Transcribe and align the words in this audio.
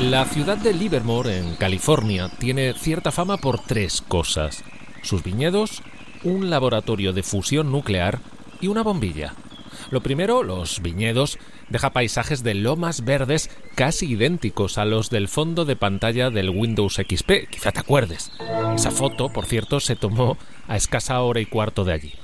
La 0.00 0.24
ciudad 0.24 0.56
de 0.56 0.72
Livermore, 0.72 1.36
en 1.36 1.56
California, 1.56 2.30
tiene 2.38 2.72
cierta 2.72 3.12
fama 3.12 3.36
por 3.36 3.58
tres 3.58 4.00
cosas. 4.00 4.64
Sus 5.02 5.22
viñedos, 5.22 5.82
un 6.24 6.48
laboratorio 6.48 7.12
de 7.12 7.22
fusión 7.22 7.70
nuclear 7.70 8.18
y 8.62 8.68
una 8.68 8.82
bombilla. 8.82 9.34
Lo 9.90 10.00
primero, 10.00 10.42
los 10.42 10.80
viñedos, 10.80 11.38
deja 11.68 11.90
paisajes 11.90 12.42
de 12.42 12.54
lomas 12.54 13.04
verdes 13.04 13.50
casi 13.74 14.12
idénticos 14.12 14.78
a 14.78 14.86
los 14.86 15.10
del 15.10 15.28
fondo 15.28 15.66
de 15.66 15.76
pantalla 15.76 16.30
del 16.30 16.48
Windows 16.48 16.94
XP, 16.94 17.50
quizá 17.50 17.70
te 17.70 17.80
acuerdes. 17.80 18.32
Esa 18.74 18.92
foto, 18.92 19.28
por 19.28 19.44
cierto, 19.44 19.80
se 19.80 19.96
tomó 19.96 20.38
a 20.66 20.76
escasa 20.76 21.20
hora 21.20 21.40
y 21.40 21.46
cuarto 21.46 21.84
de 21.84 21.92
allí. 21.92 22.14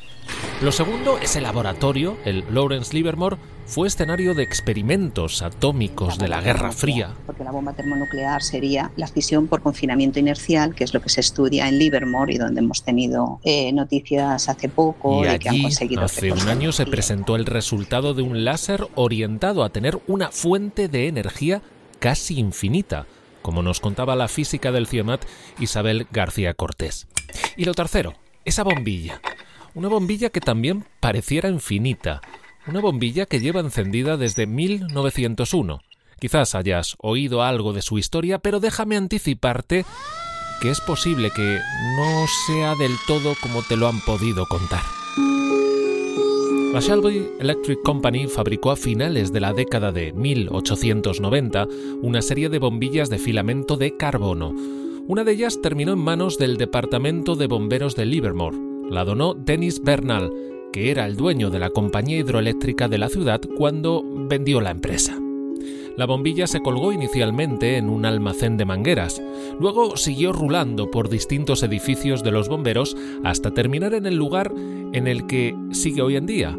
Lo 0.62 0.72
segundo 0.72 1.18
es 1.18 1.36
el 1.36 1.42
laboratorio, 1.42 2.16
el 2.24 2.42
Lawrence 2.50 2.94
Livermore, 2.94 3.36
fue 3.66 3.88
escenario 3.88 4.32
de 4.34 4.44
experimentos 4.44 5.42
atómicos 5.42 6.18
de 6.18 6.28
la 6.28 6.40
Guerra 6.40 6.72
Fría. 6.72 7.10
Porque 7.26 7.44
la 7.44 7.50
bomba 7.50 7.72
termonuclear 7.72 8.42
sería 8.42 8.92
la 8.96 9.08
fisión 9.08 9.48
por 9.48 9.60
confinamiento 9.60 10.20
inercial, 10.20 10.74
que 10.74 10.84
es 10.84 10.94
lo 10.94 11.02
que 11.02 11.08
se 11.08 11.20
estudia 11.20 11.68
en 11.68 11.78
Livermore 11.78 12.34
y 12.34 12.38
donde 12.38 12.60
hemos 12.60 12.84
tenido 12.84 13.40
eh, 13.44 13.72
noticias 13.72 14.48
hace 14.48 14.68
poco 14.68 15.20
y 15.20 15.24
de 15.24 15.30
allí, 15.30 15.38
que 15.40 15.48
han 15.48 15.62
conseguido. 15.62 16.02
hace 16.02 16.32
un 16.32 16.48
año 16.48 16.72
se 16.72 16.86
presentó 16.86 17.36
el 17.36 17.44
resultado 17.44 18.14
de 18.14 18.22
un 18.22 18.44
láser 18.44 18.86
orientado 18.94 19.64
a 19.64 19.70
tener 19.70 19.98
una 20.06 20.30
fuente 20.30 20.88
de 20.88 21.08
energía 21.08 21.60
casi 21.98 22.38
infinita, 22.38 23.06
como 23.42 23.62
nos 23.62 23.80
contaba 23.80 24.14
la 24.16 24.28
física 24.28 24.70
del 24.70 24.86
CIEMAT 24.86 25.24
Isabel 25.58 26.06
García 26.12 26.54
Cortés. 26.54 27.08
Y 27.56 27.64
lo 27.64 27.74
tercero, 27.74 28.14
esa 28.44 28.62
bombilla. 28.62 29.20
Una 29.74 29.88
bombilla 29.88 30.30
que 30.30 30.40
también 30.40 30.84
pareciera 31.00 31.48
infinita. 31.48 32.20
Una 32.68 32.80
bombilla 32.80 33.26
que 33.26 33.38
lleva 33.38 33.60
encendida 33.60 34.16
desde 34.16 34.46
1901. 34.46 35.80
Quizás 36.18 36.54
hayas 36.56 36.96
oído 36.98 37.42
algo 37.42 37.72
de 37.72 37.80
su 37.80 37.96
historia, 37.96 38.38
pero 38.38 38.58
déjame 38.58 38.96
anticiparte 38.96 39.84
que 40.60 40.70
es 40.70 40.80
posible 40.80 41.30
que 41.30 41.60
no 41.96 42.26
sea 42.46 42.74
del 42.74 42.92
todo 43.06 43.34
como 43.40 43.62
te 43.62 43.76
lo 43.76 43.86
han 43.86 44.00
podido 44.00 44.46
contar. 44.46 44.80
La 46.72 46.80
Shelby 46.80 47.28
Electric 47.38 47.82
Company 47.82 48.26
fabricó 48.26 48.72
a 48.72 48.76
finales 48.76 49.32
de 49.32 49.40
la 49.40 49.52
década 49.52 49.92
de 49.92 50.12
1890 50.12 51.68
una 52.02 52.20
serie 52.20 52.48
de 52.48 52.58
bombillas 52.58 53.08
de 53.10 53.18
filamento 53.18 53.76
de 53.76 53.96
carbono. 53.96 54.52
Una 55.06 55.22
de 55.22 55.32
ellas 55.32 55.60
terminó 55.62 55.92
en 55.92 56.00
manos 56.00 56.36
del 56.36 56.56
Departamento 56.56 57.36
de 57.36 57.46
Bomberos 57.46 57.94
de 57.94 58.06
Livermore. 58.06 58.58
La 58.90 59.04
donó 59.04 59.34
Dennis 59.34 59.82
Bernal, 59.82 60.30
que 60.76 60.90
era 60.90 61.06
el 61.06 61.16
dueño 61.16 61.48
de 61.48 61.58
la 61.58 61.70
compañía 61.70 62.18
hidroeléctrica 62.18 62.86
de 62.86 62.98
la 62.98 63.08
ciudad 63.08 63.40
cuando 63.56 64.04
vendió 64.28 64.60
la 64.60 64.72
empresa. 64.72 65.18
La 65.96 66.04
bombilla 66.04 66.46
se 66.46 66.60
colgó 66.60 66.92
inicialmente 66.92 67.78
en 67.78 67.88
un 67.88 68.04
almacén 68.04 68.58
de 68.58 68.66
mangueras, 68.66 69.22
luego 69.58 69.96
siguió 69.96 70.34
rulando 70.34 70.90
por 70.90 71.08
distintos 71.08 71.62
edificios 71.62 72.22
de 72.22 72.30
los 72.30 72.50
bomberos 72.50 72.94
hasta 73.24 73.52
terminar 73.52 73.94
en 73.94 74.04
el 74.04 74.16
lugar 74.16 74.52
en 74.92 75.06
el 75.06 75.26
que 75.26 75.56
sigue 75.72 76.02
hoy 76.02 76.16
en 76.16 76.26
día. 76.26 76.54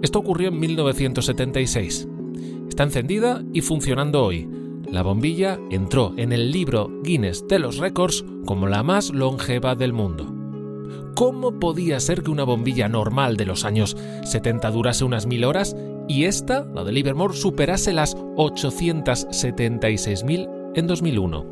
Esto 0.00 0.18
ocurrió 0.18 0.48
en 0.48 0.58
1976. 0.58 2.08
Está 2.70 2.84
encendida 2.84 3.44
y 3.52 3.60
funcionando 3.60 4.24
hoy. 4.24 4.48
La 4.90 5.02
bombilla 5.02 5.58
entró 5.70 6.14
en 6.16 6.32
el 6.32 6.50
libro 6.50 6.90
Guinness 7.04 7.46
de 7.46 7.58
los 7.58 7.76
récords 7.76 8.24
como 8.46 8.68
la 8.68 8.82
más 8.82 9.10
longeva 9.10 9.74
del 9.74 9.92
mundo. 9.92 10.31
¿Cómo 11.14 11.60
podía 11.60 12.00
ser 12.00 12.22
que 12.22 12.30
una 12.30 12.44
bombilla 12.44 12.88
normal 12.88 13.36
de 13.36 13.44
los 13.44 13.64
años 13.64 13.96
70 14.24 14.70
durase 14.70 15.04
unas 15.04 15.26
mil 15.26 15.44
horas 15.44 15.76
y 16.08 16.24
esta, 16.24 16.64
la 16.74 16.84
de 16.84 16.92
Livermore, 16.92 17.36
superase 17.36 17.92
las 17.92 18.16
876.000 18.16 20.72
en 20.74 20.86
2001? 20.86 21.44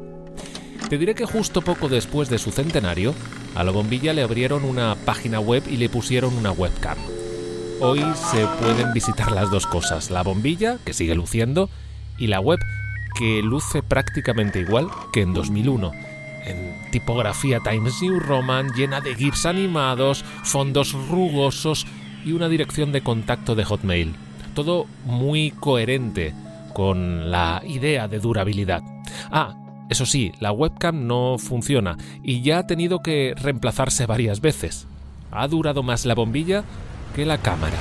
Te 0.89 0.97
diré 0.97 1.15
que 1.15 1.27
justo 1.27 1.61
poco 1.61 1.89
después 1.89 2.31
de 2.31 2.39
su 2.39 2.51
centenario, 2.51 3.13
a 3.55 3.63
la 3.63 3.71
bombilla 3.71 4.15
le 4.15 4.23
abrieron 4.23 4.65
una 4.65 4.97
página 5.05 5.41
web 5.41 5.63
y 5.71 5.77
le 5.77 5.91
pusieron 5.91 6.35
una 6.37 6.53
webcam. 6.53 6.97
Hoy 7.81 8.03
se 8.15 8.47
pueden 8.61 8.93
visitar 8.93 9.31
las 9.31 9.51
dos 9.51 9.67
cosas, 9.67 10.11
la 10.11 10.23
bombilla, 10.23 10.79
que 10.85 10.95
sigue 10.95 11.15
luciendo, 11.15 11.69
y 12.19 12.29
la 12.29 12.41
web, 12.41 12.59
que 13.19 13.43
luce 13.43 13.83
prácticamente 13.83 14.61
igual 14.61 14.89
que 15.13 15.23
en 15.23 15.35
2001 15.35 15.93
en 16.47 16.91
tipografía 16.91 17.61
Times 17.61 18.03
New 18.03 18.21
Roman 18.21 18.73
llena 18.75 19.01
de 19.01 19.15
GIFs 19.15 19.47
animados, 19.47 20.25
fondos 20.43 20.93
rugosos 21.09 21.87
y 22.25 22.33
una 22.33 22.49
dirección 22.49 22.93
de 22.93 23.03
contacto 23.03 23.55
de 23.55 23.65
Hotmail. 23.65 24.15
Todo 24.55 24.87
muy 25.05 25.53
coherente 25.53 26.35
con 26.75 27.31
la 27.31 27.63
idea 27.67 28.09
de 28.09 28.19
durabilidad. 28.19 28.83
Ah, 29.31 29.57
eso 29.89 30.07
sí, 30.07 30.33
la 30.41 30.53
webcam 30.53 31.07
no 31.07 31.37
funciona 31.39 31.97
y 32.23 32.43
ya 32.43 32.59
ha 32.59 32.67
tenido 32.67 33.01
que 33.01 33.35
reemplazarse 33.41 34.07
varias 34.07 34.41
veces. 34.41 34.87
Ha 35.31 35.47
durado 35.49 35.83
más 35.83 36.07
la 36.07 36.15
bombilla 36.15 36.65
que 37.15 37.25
la 37.25 37.39
cámara. 37.39 37.79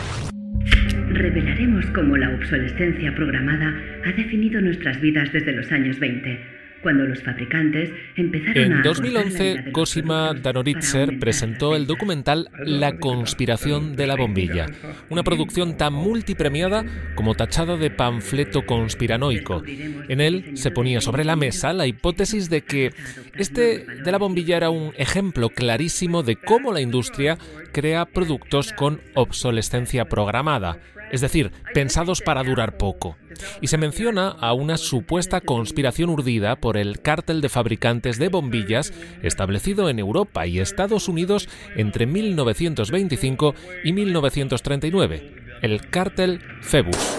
Revelaremos 1.10 1.86
cómo 1.94 2.18
la 2.18 2.30
obsolescencia 2.30 3.14
programada 3.16 3.74
ha 4.06 4.12
definido 4.12 4.62
nuestras 4.62 5.02
vidas 5.02 5.32
desde 5.34 5.54
los 5.54 5.72
años 5.72 6.00
20 6.00 6.59
cuando 6.82 7.06
los 7.06 7.22
fabricantes 7.22 7.92
empezaron 8.16 8.64
En 8.64 8.74
a 8.74 8.82
2011, 8.82 9.72
Cosima 9.72 10.34
Danoritzer 10.34 11.20
presentó 11.20 11.76
el 11.76 11.88
documental 11.88 12.50
La 12.60 12.98
conspiración 12.98 13.96
de 13.96 14.08
la 14.08 14.16
bombilla, 14.16 14.68
una 15.10 15.24
producción 15.24 15.78
tan 15.78 15.94
multipremiada 15.94 16.86
como 17.16 17.36
tachada 17.36 17.78
de 17.78 17.90
panfleto 17.90 18.66
conspiranoico. 18.66 19.64
En 19.66 20.22
él 20.22 20.52
se 20.56 20.72
ponía 20.72 21.02
sobre 21.02 21.24
la 21.24 21.36
mesa 21.36 21.74
la 21.74 21.88
hipótesis 21.88 22.50
de 22.50 22.62
que 22.62 22.92
este 23.36 23.86
de 23.86 24.12
la 24.12 24.18
bombilla 24.18 24.58
era 24.58 24.70
un 24.70 24.94
ejemplo 24.98 25.50
clarísimo 25.50 26.24
de 26.24 26.36
cómo 26.36 26.72
la 26.72 26.82
industria 26.82 27.38
crea 27.72 28.06
productos 28.06 28.74
con 28.74 29.02
obsolescencia 29.16 30.06
programada 30.06 30.78
es 31.12 31.22
decir, 31.22 31.52
pensados 31.74 32.22
para 32.22 32.44
durar 32.44 32.78
poco. 32.78 33.18
Y 33.62 33.68
se 33.68 33.78
menciona 33.78 34.30
a 34.30 34.54
una 34.54 34.78
supuesta 34.78 35.42
conspiración 35.42 36.10
urdida 36.10 36.58
por 36.58 36.78
el 36.78 37.02
cártel 37.02 37.42
de 37.42 37.50
fabricantes 37.50 38.20
de 38.20 38.30
bombillas 38.30 38.94
establecido 39.22 39.90
en 39.90 40.00
Europa 40.00 40.46
y 40.48 40.60
Estados 40.60 41.08
Unidos 41.08 41.50
entre 41.76 42.06
1925 42.06 43.56
y 43.84 43.94
1939, 43.94 45.34
el 45.62 45.90
cártel 45.90 46.42
Phoebus. 46.62 47.18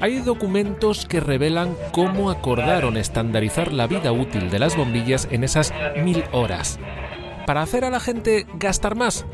Hay 0.00 0.20
documentos 0.20 1.04
que 1.04 1.20
revelan 1.20 1.76
cómo 1.92 2.30
acordaron 2.30 2.96
estandarizar 2.96 3.70
la 3.70 3.86
vida 3.86 4.12
útil 4.12 4.48
de 4.48 4.58
las 4.58 4.74
bombillas 4.74 5.28
en 5.30 5.44
esas 5.44 5.74
mil 6.02 6.24
horas. 6.32 6.78
¿Para 7.46 7.60
hacer 7.60 7.84
a 7.84 7.90
la 7.90 8.00
gente 8.00 8.46
gastar 8.54 8.96
más? 8.96 9.26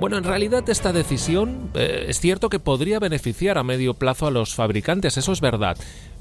Bueno, 0.00 0.16
en 0.16 0.24
realidad 0.24 0.66
esta 0.70 0.94
decisión 0.94 1.70
eh, 1.74 2.06
es 2.08 2.20
cierto 2.20 2.48
que 2.48 2.58
podría 2.58 2.98
beneficiar 2.98 3.58
a 3.58 3.62
medio 3.62 3.92
plazo 3.92 4.26
a 4.26 4.30
los 4.30 4.54
fabricantes, 4.54 5.18
eso 5.18 5.30
es 5.30 5.42
verdad, 5.42 5.76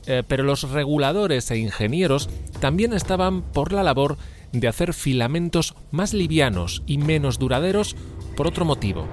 eh, 0.05 0.21
pero 0.27 0.43
los 0.43 0.69
reguladores 0.69 1.49
e 1.49 1.59
ingenieros 1.59 2.29
también 2.59 2.91
estaban 2.91 3.41
por 3.41 3.71
la 3.71 3.81
labor 3.81 4.17
de 4.51 4.67
hacer 4.67 4.93
filamentos 4.93 5.75
más 5.91 6.13
livianos 6.13 6.83
y 6.87 6.97
menos 6.97 7.39
duraderos 7.39 7.95
por 8.35 8.47
otro 8.47 8.65
motivo. 8.65 9.07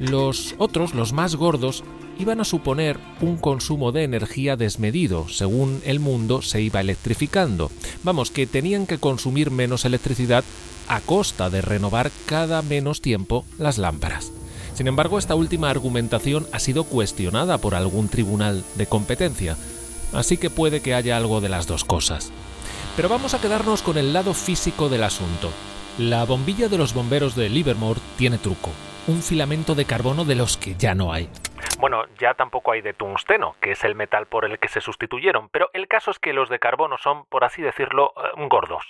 Los 0.00 0.56
otros, 0.58 0.92
los 0.92 1.12
más 1.12 1.36
gordos, 1.36 1.84
iban 2.18 2.40
a 2.40 2.44
suponer 2.44 2.98
un 3.20 3.36
consumo 3.36 3.92
de 3.92 4.02
energía 4.02 4.56
desmedido 4.56 5.28
según 5.28 5.80
el 5.84 6.00
mundo 6.00 6.42
se 6.42 6.60
iba 6.62 6.80
electrificando. 6.80 7.70
Vamos, 8.02 8.32
que 8.32 8.48
tenían 8.48 8.88
que 8.88 8.98
consumir 8.98 9.52
menos 9.52 9.84
electricidad 9.84 10.42
a 10.88 11.00
costa 11.00 11.50
de 11.50 11.62
renovar 11.62 12.10
cada 12.26 12.62
menos 12.62 13.00
tiempo 13.00 13.44
las 13.58 13.78
lámparas. 13.78 14.32
Sin 14.74 14.86
embargo, 14.86 15.18
esta 15.18 15.34
última 15.34 15.70
argumentación 15.70 16.46
ha 16.52 16.58
sido 16.58 16.84
cuestionada 16.84 17.58
por 17.58 17.74
algún 17.74 18.08
tribunal 18.08 18.64
de 18.76 18.86
competencia, 18.86 19.56
así 20.12 20.36
que 20.36 20.50
puede 20.50 20.80
que 20.82 20.94
haya 20.94 21.16
algo 21.16 21.40
de 21.40 21.48
las 21.48 21.66
dos 21.66 21.84
cosas. 21.84 22.32
Pero 22.96 23.08
vamos 23.08 23.34
a 23.34 23.40
quedarnos 23.40 23.82
con 23.82 23.98
el 23.98 24.12
lado 24.12 24.34
físico 24.34 24.88
del 24.88 25.04
asunto. 25.04 25.50
La 25.98 26.24
bombilla 26.24 26.68
de 26.68 26.78
los 26.78 26.94
bomberos 26.94 27.34
de 27.34 27.48
Livermore 27.48 28.00
tiene 28.16 28.38
truco, 28.38 28.70
un 29.08 29.22
filamento 29.22 29.74
de 29.74 29.84
carbono 29.84 30.24
de 30.24 30.36
los 30.36 30.56
que 30.56 30.76
ya 30.76 30.94
no 30.94 31.12
hay. 31.12 31.28
Bueno, 31.80 32.04
ya 32.18 32.34
tampoco 32.34 32.72
hay 32.72 32.80
de 32.80 32.94
tungsteno, 32.94 33.56
que 33.60 33.72
es 33.72 33.84
el 33.84 33.94
metal 33.94 34.26
por 34.26 34.44
el 34.44 34.58
que 34.58 34.68
se 34.68 34.80
sustituyeron, 34.80 35.48
pero 35.48 35.70
el 35.72 35.88
caso 35.88 36.10
es 36.10 36.18
que 36.18 36.32
los 36.32 36.48
de 36.48 36.58
carbono 36.58 36.98
son, 36.98 37.24
por 37.26 37.44
así 37.44 37.62
decirlo, 37.62 38.12
eh, 38.16 38.46
gordos. 38.48 38.84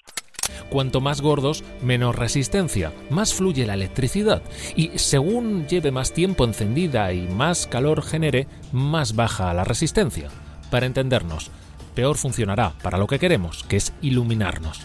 Cuanto 0.70 1.00
más 1.00 1.20
gordos, 1.20 1.64
menos 1.82 2.16
resistencia, 2.16 2.92
más 3.10 3.34
fluye 3.34 3.66
la 3.66 3.74
electricidad 3.74 4.42
y 4.76 4.90
según 4.98 5.66
lleve 5.66 5.90
más 5.90 6.12
tiempo 6.12 6.44
encendida 6.44 7.12
y 7.12 7.28
más 7.28 7.66
calor 7.66 8.02
genere, 8.02 8.46
más 8.72 9.14
baja 9.14 9.52
la 9.54 9.64
resistencia. 9.64 10.28
Para 10.70 10.86
entendernos, 10.86 11.50
peor 11.94 12.16
funcionará 12.16 12.72
para 12.82 12.98
lo 12.98 13.06
que 13.06 13.18
queremos, 13.18 13.64
que 13.64 13.76
es 13.76 13.92
iluminarnos. 14.02 14.80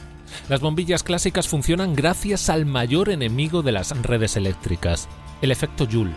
Las 0.49 0.61
bombillas 0.61 1.03
clásicas 1.03 1.47
funcionan 1.47 1.95
gracias 1.95 2.49
al 2.49 2.65
mayor 2.65 3.09
enemigo 3.09 3.61
de 3.61 3.71
las 3.71 3.89
redes 4.01 4.35
eléctricas, 4.35 5.07
el 5.41 5.51
efecto 5.51 5.87
Joule. 5.89 6.15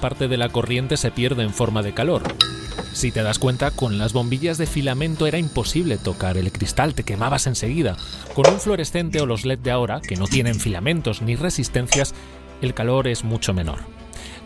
Parte 0.00 0.28
de 0.28 0.36
la 0.36 0.48
corriente 0.48 0.96
se 0.96 1.10
pierde 1.10 1.44
en 1.44 1.54
forma 1.54 1.82
de 1.82 1.94
calor. 1.94 2.22
Si 2.92 3.10
te 3.10 3.22
das 3.22 3.38
cuenta, 3.38 3.70
con 3.70 3.98
las 3.98 4.12
bombillas 4.12 4.56
de 4.58 4.66
filamento 4.66 5.26
era 5.26 5.38
imposible 5.38 5.98
tocar 5.98 6.36
el 6.36 6.52
cristal, 6.52 6.94
te 6.94 7.02
quemabas 7.02 7.46
enseguida. 7.46 7.96
Con 8.34 8.48
un 8.48 8.60
fluorescente 8.60 9.20
o 9.20 9.26
los 9.26 9.44
LED 9.44 9.58
de 9.58 9.70
ahora, 9.70 10.00
que 10.00 10.16
no 10.16 10.26
tienen 10.26 10.60
filamentos 10.60 11.20
ni 11.20 11.36
resistencias, 11.36 12.14
el 12.60 12.74
calor 12.74 13.08
es 13.08 13.24
mucho 13.24 13.52
menor. 13.52 13.80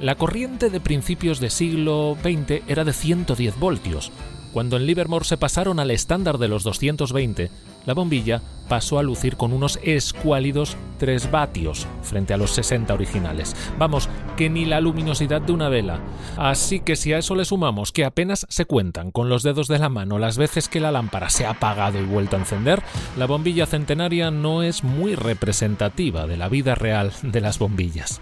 La 0.00 0.14
corriente 0.14 0.70
de 0.70 0.80
principios 0.80 1.40
de 1.40 1.50
siglo 1.50 2.16
XX 2.22 2.62
era 2.68 2.84
de 2.84 2.92
110 2.92 3.58
voltios, 3.58 4.12
cuando 4.52 4.76
en 4.76 4.86
Livermore 4.86 5.24
se 5.24 5.36
pasaron 5.36 5.80
al 5.80 5.90
estándar 5.90 6.38
de 6.38 6.48
los 6.48 6.64
220, 6.64 7.50
la 7.88 7.94
bombilla 7.94 8.42
pasó 8.68 8.98
a 8.98 9.02
lucir 9.02 9.38
con 9.38 9.54
unos 9.54 9.80
escuálidos 9.82 10.76
3 10.98 11.30
vatios 11.30 11.86
frente 12.02 12.34
a 12.34 12.36
los 12.36 12.50
60 12.50 12.92
originales. 12.92 13.56
Vamos, 13.78 14.10
que 14.36 14.50
ni 14.50 14.66
la 14.66 14.82
luminosidad 14.82 15.40
de 15.40 15.52
una 15.52 15.70
vela. 15.70 15.98
Así 16.36 16.80
que 16.80 16.96
si 16.96 17.14
a 17.14 17.18
eso 17.18 17.34
le 17.34 17.46
sumamos 17.46 17.90
que 17.90 18.04
apenas 18.04 18.44
se 18.50 18.66
cuentan 18.66 19.10
con 19.10 19.30
los 19.30 19.42
dedos 19.42 19.68
de 19.68 19.78
la 19.78 19.88
mano 19.88 20.18
las 20.18 20.36
veces 20.36 20.68
que 20.68 20.80
la 20.80 20.92
lámpara 20.92 21.30
se 21.30 21.46
ha 21.46 21.52
apagado 21.52 21.98
y 21.98 22.04
vuelto 22.04 22.36
a 22.36 22.40
encender, 22.40 22.82
la 23.16 23.24
bombilla 23.24 23.64
centenaria 23.64 24.30
no 24.30 24.62
es 24.62 24.84
muy 24.84 25.14
representativa 25.14 26.26
de 26.26 26.36
la 26.36 26.50
vida 26.50 26.74
real 26.74 27.10
de 27.22 27.40
las 27.40 27.58
bombillas. 27.58 28.20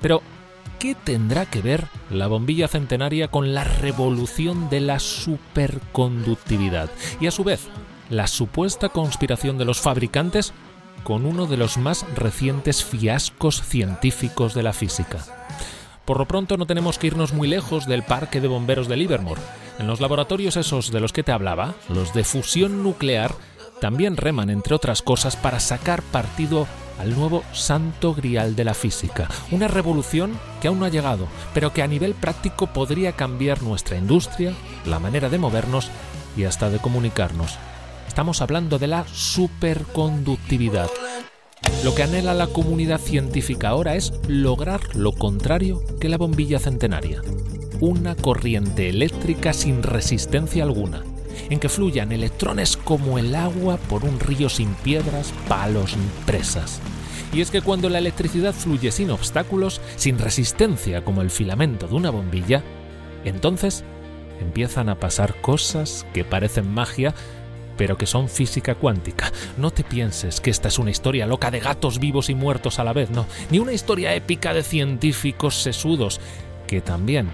Pero 0.00 0.22
¿Qué 0.80 0.94
tendrá 0.94 1.46
que 1.46 1.62
ver 1.62 1.86
la 2.10 2.26
bombilla 2.26 2.68
centenaria 2.68 3.28
con 3.28 3.54
la 3.54 3.64
revolución 3.64 4.68
de 4.68 4.80
la 4.80 4.98
superconductividad? 4.98 6.90
Y 7.20 7.26
a 7.26 7.30
su 7.30 7.42
vez, 7.42 7.70
la 8.14 8.28
supuesta 8.28 8.90
conspiración 8.90 9.58
de 9.58 9.64
los 9.64 9.80
fabricantes 9.80 10.52
con 11.02 11.26
uno 11.26 11.46
de 11.46 11.56
los 11.56 11.76
más 11.76 12.06
recientes 12.14 12.84
fiascos 12.84 13.60
científicos 13.62 14.54
de 14.54 14.62
la 14.62 14.72
física. 14.72 15.18
Por 16.04 16.18
lo 16.18 16.26
pronto 16.26 16.56
no 16.56 16.66
tenemos 16.66 16.98
que 16.98 17.08
irnos 17.08 17.32
muy 17.32 17.48
lejos 17.48 17.86
del 17.86 18.04
parque 18.04 18.40
de 18.40 18.48
bomberos 18.48 18.88
de 18.88 18.96
Livermore. 18.96 19.40
En 19.78 19.86
los 19.88 20.00
laboratorios 20.00 20.56
esos 20.56 20.92
de 20.92 21.00
los 21.00 21.12
que 21.12 21.24
te 21.24 21.32
hablaba, 21.32 21.74
los 21.88 22.14
de 22.14 22.24
fusión 22.24 22.82
nuclear, 22.82 23.34
también 23.80 24.16
reman, 24.16 24.48
entre 24.48 24.74
otras 24.74 25.02
cosas, 25.02 25.34
para 25.34 25.58
sacar 25.58 26.02
partido 26.02 26.68
al 27.00 27.16
nuevo 27.16 27.42
santo 27.52 28.14
grial 28.14 28.54
de 28.54 28.64
la 28.64 28.74
física, 28.74 29.28
una 29.50 29.66
revolución 29.66 30.38
que 30.62 30.68
aún 30.68 30.78
no 30.78 30.84
ha 30.84 30.90
llegado, 30.90 31.26
pero 31.52 31.72
que 31.72 31.82
a 31.82 31.88
nivel 31.88 32.14
práctico 32.14 32.68
podría 32.68 33.12
cambiar 33.12 33.62
nuestra 33.62 33.98
industria, 33.98 34.52
la 34.86 35.00
manera 35.00 35.28
de 35.28 35.38
movernos 35.38 35.90
y 36.36 36.44
hasta 36.44 36.70
de 36.70 36.78
comunicarnos. 36.78 37.58
Estamos 38.14 38.42
hablando 38.42 38.78
de 38.78 38.86
la 38.86 39.04
superconductividad. 39.08 40.88
Lo 41.82 41.96
que 41.96 42.04
anhela 42.04 42.32
la 42.32 42.46
comunidad 42.46 43.00
científica 43.00 43.70
ahora 43.70 43.96
es 43.96 44.12
lograr 44.28 44.94
lo 44.94 45.10
contrario 45.10 45.82
que 46.00 46.08
la 46.08 46.16
bombilla 46.16 46.60
centenaria. 46.60 47.22
Una 47.80 48.14
corriente 48.14 48.88
eléctrica 48.88 49.52
sin 49.52 49.82
resistencia 49.82 50.62
alguna, 50.62 51.02
en 51.50 51.58
que 51.58 51.68
fluyan 51.68 52.12
electrones 52.12 52.76
como 52.76 53.18
el 53.18 53.34
agua 53.34 53.78
por 53.88 54.04
un 54.04 54.20
río 54.20 54.48
sin 54.48 54.74
piedras, 54.74 55.34
palos 55.48 55.96
ni 55.96 56.06
presas. 56.24 56.80
Y 57.32 57.40
es 57.40 57.50
que 57.50 57.62
cuando 57.62 57.88
la 57.88 57.98
electricidad 57.98 58.54
fluye 58.54 58.92
sin 58.92 59.10
obstáculos, 59.10 59.80
sin 59.96 60.20
resistencia 60.20 61.04
como 61.04 61.20
el 61.20 61.30
filamento 61.30 61.88
de 61.88 61.96
una 61.96 62.10
bombilla, 62.10 62.62
entonces 63.24 63.82
empiezan 64.40 64.88
a 64.88 65.00
pasar 65.00 65.40
cosas 65.40 66.06
que 66.14 66.24
parecen 66.24 66.72
magia, 66.72 67.12
pero 67.76 67.96
que 67.96 68.06
son 68.06 68.28
física 68.28 68.74
cuántica. 68.74 69.32
No 69.56 69.70
te 69.70 69.84
pienses 69.84 70.40
que 70.40 70.50
esta 70.50 70.68
es 70.68 70.78
una 70.78 70.90
historia 70.90 71.26
loca 71.26 71.50
de 71.50 71.60
gatos 71.60 71.98
vivos 71.98 72.30
y 72.30 72.34
muertos 72.34 72.78
a 72.78 72.84
la 72.84 72.92
vez, 72.92 73.10
no, 73.10 73.26
ni 73.50 73.58
una 73.58 73.72
historia 73.72 74.14
épica 74.14 74.54
de 74.54 74.62
científicos 74.62 75.56
sesudos, 75.56 76.20
que 76.66 76.80
también. 76.80 77.30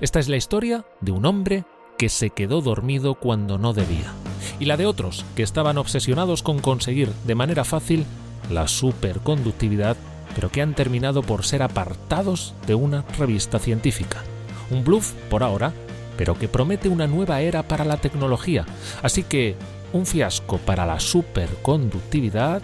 Esta 0.00 0.20
es 0.20 0.28
la 0.28 0.36
historia 0.36 0.84
de 1.00 1.12
un 1.12 1.26
hombre 1.26 1.64
que 1.98 2.08
se 2.08 2.30
quedó 2.30 2.62
dormido 2.62 3.14
cuando 3.14 3.58
no 3.58 3.72
debía, 3.72 4.12
y 4.58 4.64
la 4.64 4.76
de 4.76 4.86
otros 4.86 5.24
que 5.36 5.42
estaban 5.42 5.78
obsesionados 5.78 6.42
con 6.42 6.60
conseguir 6.60 7.10
de 7.26 7.34
manera 7.34 7.64
fácil 7.64 8.06
la 8.50 8.68
superconductividad, 8.68 9.96
pero 10.34 10.50
que 10.50 10.62
han 10.62 10.74
terminado 10.74 11.22
por 11.22 11.44
ser 11.44 11.62
apartados 11.62 12.54
de 12.66 12.74
una 12.74 13.04
revista 13.18 13.58
científica. 13.58 14.22
Un 14.70 14.84
bluff 14.84 15.12
por 15.28 15.42
ahora, 15.42 15.72
pero 16.16 16.38
que 16.38 16.48
promete 16.48 16.88
una 16.88 17.06
nueva 17.06 17.40
era 17.40 17.62
para 17.62 17.84
la 17.84 17.96
tecnología, 17.96 18.64
así 19.02 19.22
que 19.22 19.56
un 19.92 20.06
fiasco 20.06 20.58
para 20.58 20.86
la 20.86 21.00
superconductividad 21.00 22.62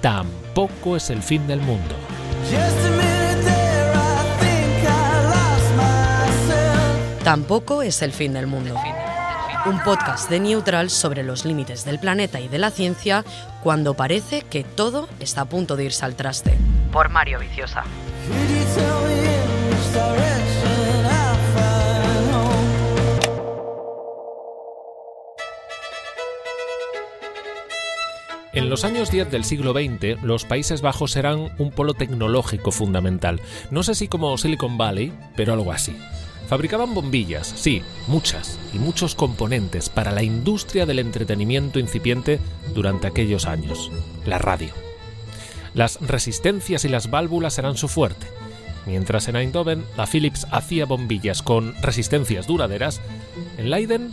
tampoco 0.00 0.96
es 0.96 1.10
el 1.10 1.22
fin 1.22 1.46
del 1.46 1.60
mundo. 1.60 1.94
Tampoco 7.22 7.82
es 7.82 8.02
el 8.02 8.12
fin 8.12 8.34
del 8.34 8.46
mundo. 8.46 8.74
Un 9.64 9.80
podcast 9.80 10.28
de 10.28 10.40
Neutral 10.40 10.90
sobre 10.90 11.22
los 11.22 11.46
límites 11.46 11.86
del 11.86 11.98
planeta 11.98 12.38
y 12.38 12.48
de 12.48 12.58
la 12.58 12.70
ciencia 12.70 13.24
cuando 13.62 13.94
parece 13.94 14.42
que 14.42 14.62
todo 14.62 15.08
está 15.20 15.42
a 15.42 15.44
punto 15.46 15.74
de 15.74 15.84
irse 15.84 16.04
al 16.04 16.16
traste. 16.16 16.54
Por 16.92 17.08
Mario 17.08 17.38
Viciosa. 17.38 17.82
En 28.54 28.70
los 28.70 28.84
años 28.84 29.10
10 29.10 29.32
del 29.32 29.42
siglo 29.42 29.72
XX, 29.72 30.22
los 30.22 30.44
Países 30.44 30.80
Bajos 30.80 31.16
eran 31.16 31.52
un 31.58 31.72
polo 31.72 31.92
tecnológico 31.92 32.70
fundamental. 32.70 33.40
No 33.72 33.82
sé 33.82 33.96
si 33.96 34.06
como 34.06 34.38
Silicon 34.38 34.78
Valley, 34.78 35.12
pero 35.34 35.54
algo 35.54 35.72
así. 35.72 35.96
Fabricaban 36.46 36.94
bombillas, 36.94 37.52
sí, 37.56 37.82
muchas, 38.06 38.60
y 38.72 38.78
muchos 38.78 39.16
componentes 39.16 39.88
para 39.88 40.12
la 40.12 40.22
industria 40.22 40.86
del 40.86 41.00
entretenimiento 41.00 41.80
incipiente 41.80 42.38
durante 42.74 43.08
aquellos 43.08 43.46
años, 43.46 43.90
la 44.24 44.38
radio. 44.38 44.72
Las 45.74 46.00
resistencias 46.00 46.84
y 46.84 46.88
las 46.88 47.10
válvulas 47.10 47.58
eran 47.58 47.76
su 47.76 47.88
fuerte. 47.88 48.28
Mientras 48.86 49.26
en 49.26 49.34
Eindhoven 49.34 49.84
la 49.96 50.06
Philips 50.06 50.46
hacía 50.52 50.86
bombillas 50.86 51.42
con 51.42 51.74
resistencias 51.82 52.46
duraderas, 52.46 53.00
en 53.58 53.70
Leiden, 53.70 54.12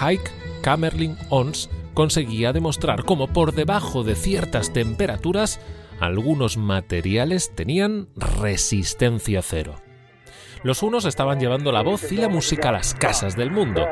Haik 0.00 0.30
Kamerling 0.60 1.16
Ons 1.30 1.70
conseguía 1.94 2.52
demostrar 2.52 3.04
cómo 3.04 3.28
por 3.28 3.52
debajo 3.52 4.02
de 4.04 4.14
ciertas 4.14 4.72
temperaturas 4.72 5.60
algunos 6.00 6.56
materiales 6.56 7.54
tenían 7.54 8.08
resistencia 8.16 9.42
cero. 9.42 9.76
Los 10.62 10.82
unos 10.82 11.06
estaban 11.06 11.40
llevando 11.40 11.72
la 11.72 11.82
voz 11.82 12.12
y 12.12 12.16
la 12.16 12.28
música 12.28 12.68
a 12.68 12.72
las 12.72 12.94
casas 12.94 13.34
del 13.34 13.50
mundo, 13.50 13.86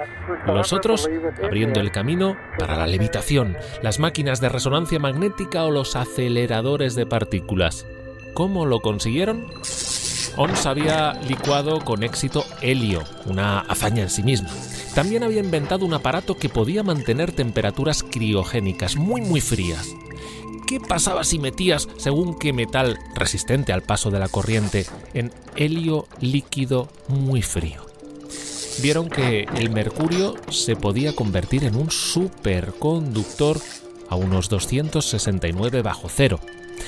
los 0.47 0.75
otros 0.75 1.09
abriendo 1.43 1.81
el 1.81 1.91
camino 1.91 2.37
para 2.59 2.77
la 2.77 2.87
levitación, 2.87 3.57
las 3.83 3.99
máquinas 3.99 4.41
de 4.41 4.51
resonancia 4.51 4.99
magnética 4.99 5.65
o 5.65 5.71
los 5.71 5.97
aceleradores 5.97 6.95
de 6.95 7.07
partículas. 7.07 7.87
¿Cómo 8.35 8.67
lo 8.67 8.81
consiguieron? 8.81 9.47
ONS 10.39 10.67
había 10.67 11.15
licuado 11.15 11.81
con 11.85 12.05
éxito 12.05 12.45
helio, 12.63 13.03
una 13.27 13.59
hazaña 13.59 14.05
en 14.05 14.09
sí 14.09 14.23
misma. 14.23 14.51
También 14.95 15.25
había 15.25 15.41
inventado 15.41 15.85
un 15.85 15.95
aparato 15.95 16.37
que 16.37 16.49
podía 16.49 16.85
mantener 16.85 17.33
temperaturas 17.33 18.05
criogénicas 18.05 18.95
muy 18.95 19.21
muy 19.21 19.41
frías. 19.41 19.89
¿Qué 20.69 20.79
pasaba 20.79 21.25
si 21.25 21.41
metías, 21.41 21.89
según 21.97 22.39
qué 22.39 22.53
metal 22.53 22.99
resistente 23.17 23.73
al 23.73 23.83
paso 23.83 24.13
de 24.13 24.21
la 24.21 24.29
corriente, 24.29 24.87
en 25.13 25.33
helio 25.57 26.07
líquido 26.21 26.89
muy 27.09 27.43
frío? 27.43 27.85
Vieron 28.81 29.09
que 29.09 29.41
el 29.57 29.71
mercurio 29.71 30.37
se 30.51 30.77
podía 30.77 31.17
convertir 31.17 31.65
en 31.65 31.75
un 31.75 31.91
superconductor 31.91 33.61
a 34.09 34.15
unos 34.15 34.49
269 34.49 35.83
bajo 35.83 36.09
cero. 36.09 36.39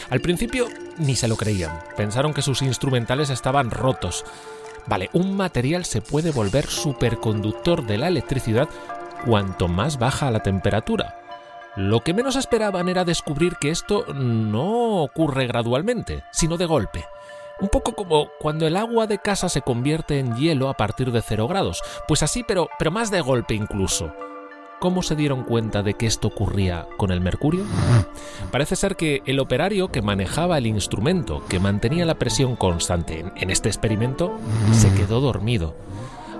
Al 0.09 0.21
principio 0.21 0.69
ni 1.01 1.17
se 1.17 1.29
lo 1.29 1.37
creían, 1.37 1.79
pensaron 1.97 2.33
que 2.33 2.43
sus 2.43 2.63
instrumentales 2.63 3.31
estaban 3.31 3.71
rotos. 3.71 4.25
Vale, 4.87 5.11
un 5.13 5.37
material 5.37 5.85
se 5.85 6.01
puede 6.01 6.31
volver 6.31 6.67
superconductor 6.67 7.87
de 7.87 7.99
la 7.99 8.09
electricidad 8.09 8.69
cuanto 9.25 9.69
más 9.69 9.99
baja 9.99 10.31
la 10.31 10.43
temperatura, 10.43 11.17
Lo 11.77 12.01
que 12.01 12.15
menos 12.15 12.35
esperaban 12.35 12.89
era 12.89 13.05
descubrir 13.05 13.55
que 13.61 13.71
esto 13.71 14.05
no 14.13 15.03
ocurre 15.03 15.47
gradualmente, 15.47 16.25
sino 16.33 16.57
de 16.57 16.67
golpe. 16.67 17.05
Un 17.61 17.69
poco 17.69 17.95
como 17.95 18.29
cuando 18.41 18.67
el 18.67 18.77
agua 18.77 19.07
de 19.07 19.19
casa 19.19 19.49
se 19.49 19.63
convierte 19.63 20.19
en 20.19 20.35
hielo 20.35 20.69
a 20.69 20.75
partir 20.75 21.13
de 21.13 21.23
cero 21.23 21.47
grados. 21.47 21.81
Pues 22.09 22.25
así, 22.25 22.43
pero, 22.43 22.69
pero 22.77 22.91
más 22.91 23.13
de 23.13 23.21
golpe 23.21 23.55
incluso. 23.55 24.13
¿Cómo 24.81 25.03
se 25.03 25.15
dieron 25.15 25.43
cuenta 25.43 25.83
de 25.83 25.93
que 25.93 26.07
esto 26.07 26.29
ocurría 26.29 26.89
con 26.97 27.11
el 27.11 27.21
mercurio? 27.21 27.65
Parece 28.51 28.77
ser 28.77 28.97
que 28.97 29.23
el 29.27 29.39
operario 29.39 29.93
que 29.93 30.01
manejaba 30.01 30.57
el 30.57 30.67
instrumento, 30.67 31.45
que 31.51 31.61
mantenía 31.61 32.07
la 32.07 32.15
presión 32.15 32.57
constante 32.57 33.27
en 33.37 33.51
este 33.51 33.69
experimento, 33.69 34.39
se 34.73 34.91
quedó 34.95 35.21
dormido. 35.21 35.77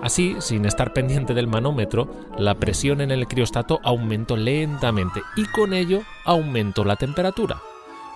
Así, 0.01 0.37
sin 0.39 0.65
estar 0.65 0.95
pendiente 0.95 1.35
del 1.35 1.49
manómetro, 1.49 2.09
la 2.39 2.55
presión 2.55 3.03
en 3.03 3.11
el 3.11 3.29
criostato 3.29 3.79
aumentó 3.85 4.39
lentamente 4.39 5.21
y 5.37 5.45
con 5.45 5.75
ello 5.75 6.01
aumentó 6.25 6.83
la 6.85 6.97
temperatura. 6.97 7.61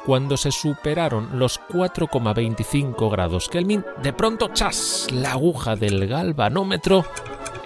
Cuando 0.06 0.38
se 0.38 0.52
superaron 0.52 1.38
los 1.38 1.60
4,25 1.68 3.10
grados 3.10 3.50
Kelvin, 3.50 3.84
de 4.02 4.14
pronto, 4.14 4.48
¡chas!, 4.54 5.06
la 5.12 5.32
aguja 5.32 5.76
del 5.76 6.06
galvanómetro 6.06 7.04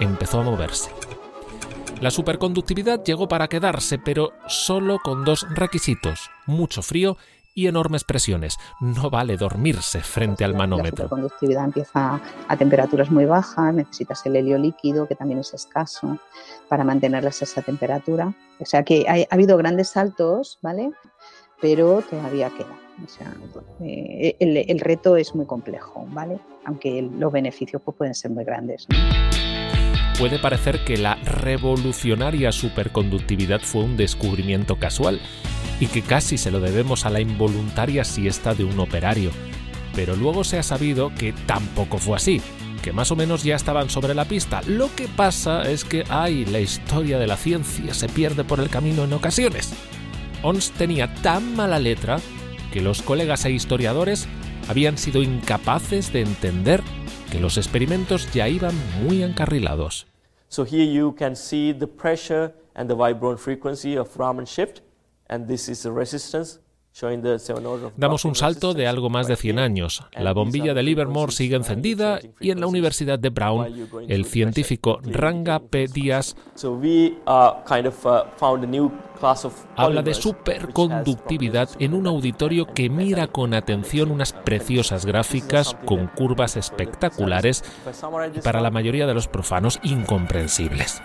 empezó 0.01 0.41
a 0.41 0.45
moverse. 0.45 0.98
La 2.01 2.13
superconductividad 2.13 3.03
llegó 3.03 3.27
para 3.27 3.49
quedarse, 3.49 3.99
pero 3.99 4.33
solo 4.47 4.99
con 5.03 5.25
dos 5.25 5.47
requisitos, 5.51 6.31
mucho 6.47 6.81
frío 6.81 7.17
y 7.55 7.67
enormes 7.67 8.05
presiones. 8.05 8.57
No 8.81 9.11
vale 9.11 9.37
dormirse 9.37 9.99
frente 10.01 10.45
al 10.45 10.55
manómetro. 10.55 11.07
La 11.07 11.09
conductividad 11.09 11.65
empieza 11.65 12.21
a 12.47 12.57
temperaturas 12.57 13.11
muy 13.11 13.25
bajas, 13.25 13.75
necesitas 13.75 14.25
el 14.27 14.37
helio 14.37 14.59
líquido, 14.59 15.09
que 15.09 15.17
también 15.17 15.41
es 15.41 15.53
escaso, 15.53 16.19
para 16.69 16.85
mantenerlas 16.85 17.43
a 17.43 17.47
esa 17.47 17.63
temperatura. 17.63 18.33
O 18.61 18.65
sea 18.65 18.85
que 18.85 19.05
ha 19.09 19.35
habido 19.35 19.57
grandes 19.57 19.89
saltos, 19.89 20.61
¿vale? 20.63 20.93
Pero 21.61 22.03
todavía 22.09 22.49
queda. 22.51 22.79
O 23.05 23.09
sea, 23.09 23.35
eh, 23.81 24.37
el, 24.39 24.79
reto 24.79 25.17
es 25.17 25.35
muy 25.35 25.47
complejo, 25.47 26.07
¿vale? 26.11 26.39
Aunque 26.65 27.03
los 27.03 27.33
beneficios 27.33 27.83
pues, 27.85 27.97
pueden 27.97 28.15
ser 28.15 28.31
muy 28.31 28.45
grandes. 28.45 28.87
Puede 30.19 30.41
parecer 30.41 30.85
que 30.85 30.97
la 30.97 31.15
revolucionaria 31.15 32.51
superconductividad 32.51 33.61
fue 33.61 33.85
un 33.85 33.97
descubrimiento 33.97 34.77
casual, 34.77 35.21
y 35.79 35.87
que 35.87 36.03
casi 36.03 36.39
se 36.39 36.51
lo 36.51 36.59
debemos 36.59 37.07
a 37.07 37.11
la 37.11 37.21
involuntaria 37.21 38.05
siesta 38.05 38.53
de 38.53 38.65
un 38.65 38.81
operario. 38.81 39.31
Pero 39.95 40.17
luego 40.17 40.43
se 40.43 40.59
ha 40.59 40.65
sabido 40.65 41.15
que 41.15 41.33
tampoco 41.47 41.99
fue 41.99 42.17
así, 42.17 42.41
que 42.83 42.93
más 42.93 43.13
o 43.13 43.17
menos 43.17 43.45
ya 43.45 43.55
estaban 43.55 43.91
sobre 43.91 44.15
la 44.15 44.25
pista. 44.25 44.61
Lo 44.67 44.93
que 44.97 45.07
pasa 45.07 45.63
es 45.71 45.85
que, 45.85 46.05
ay, 46.09 46.45
la 46.47 46.59
historia 46.59 47.19
de 47.19 47.29
la 47.29 47.37
ciencia 47.37 47.95
se 47.95 48.09
pierde 48.09 48.43
por 48.43 48.59
el 48.59 48.71
camino 48.71 49.05
en 49.05 49.13
ocasiones. 49.13 49.73
ONS 50.43 50.73
tenía 50.73 51.15
tan 51.15 51.55
mala 51.55 51.79
letra 51.79 52.19
que 52.73 52.81
los 52.81 53.03
colegas 53.03 53.45
e 53.45 53.53
historiadores 53.53 54.27
habían 54.69 54.99
sido 54.99 55.23
incapaces 55.23 56.13
de 56.13 56.23
entender 56.23 56.83
que 57.31 57.41
los 57.41 57.57
experimentos 57.57 58.33
ya 58.33 58.49
iban 58.49 58.75
muy 59.03 59.23
encarrilados. 59.23 60.07
So 60.49 60.65
here 60.65 60.85
you 60.85 61.15
can 61.19 61.37
see 61.37 61.73
the 61.73 61.87
pressure 61.87 62.55
and 62.75 62.89
the 62.89 62.95
vibration 62.95 63.39
frequency 63.39 63.97
of 63.97 64.17
Raman 64.17 64.47
shift. 64.47 64.83
Damos 67.97 68.25
un 68.25 68.35
salto 68.35 68.75
de 68.75 68.89
algo 68.89 69.09
más 69.09 69.29
de 69.29 69.37
100 69.37 69.59
años. 69.59 70.03
La 70.13 70.33
bombilla 70.33 70.75
de 70.75 70.83
Livermore 70.83 71.31
sigue 71.33 71.55
encendida 71.57 72.19
y 72.41 72.51
en 72.51 72.61
la 72.61 72.67
Universidad 72.67 73.19
de 73.19 73.31
Brown, 73.31 73.89
el 74.09 74.25
científico 74.25 74.99
Ranga 75.05 75.61
P. 75.61 75.87
Díaz 75.87 76.35
uh, 76.65 77.63
habla 79.77 80.03
de 80.03 80.15
superconductividad 80.15 81.71
en 81.79 81.95
un 81.95 82.07
auditorio 82.07 82.67
que 82.67 82.89
mira 82.89 83.29
con 83.29 83.55
atención 83.55 84.11
unas 84.11 84.33
preciosas 84.33 85.07
gráficas 85.07 85.77
con 85.85 86.09
curvas 86.09 86.57
espectaculares 86.57 87.63
y 88.35 88.41
para 88.41 88.61
la 88.61 88.71
mayoría 88.71 89.07
de 89.07 89.15
los 89.15 89.29
profanos 89.29 89.79
incomprensibles. 89.83 91.01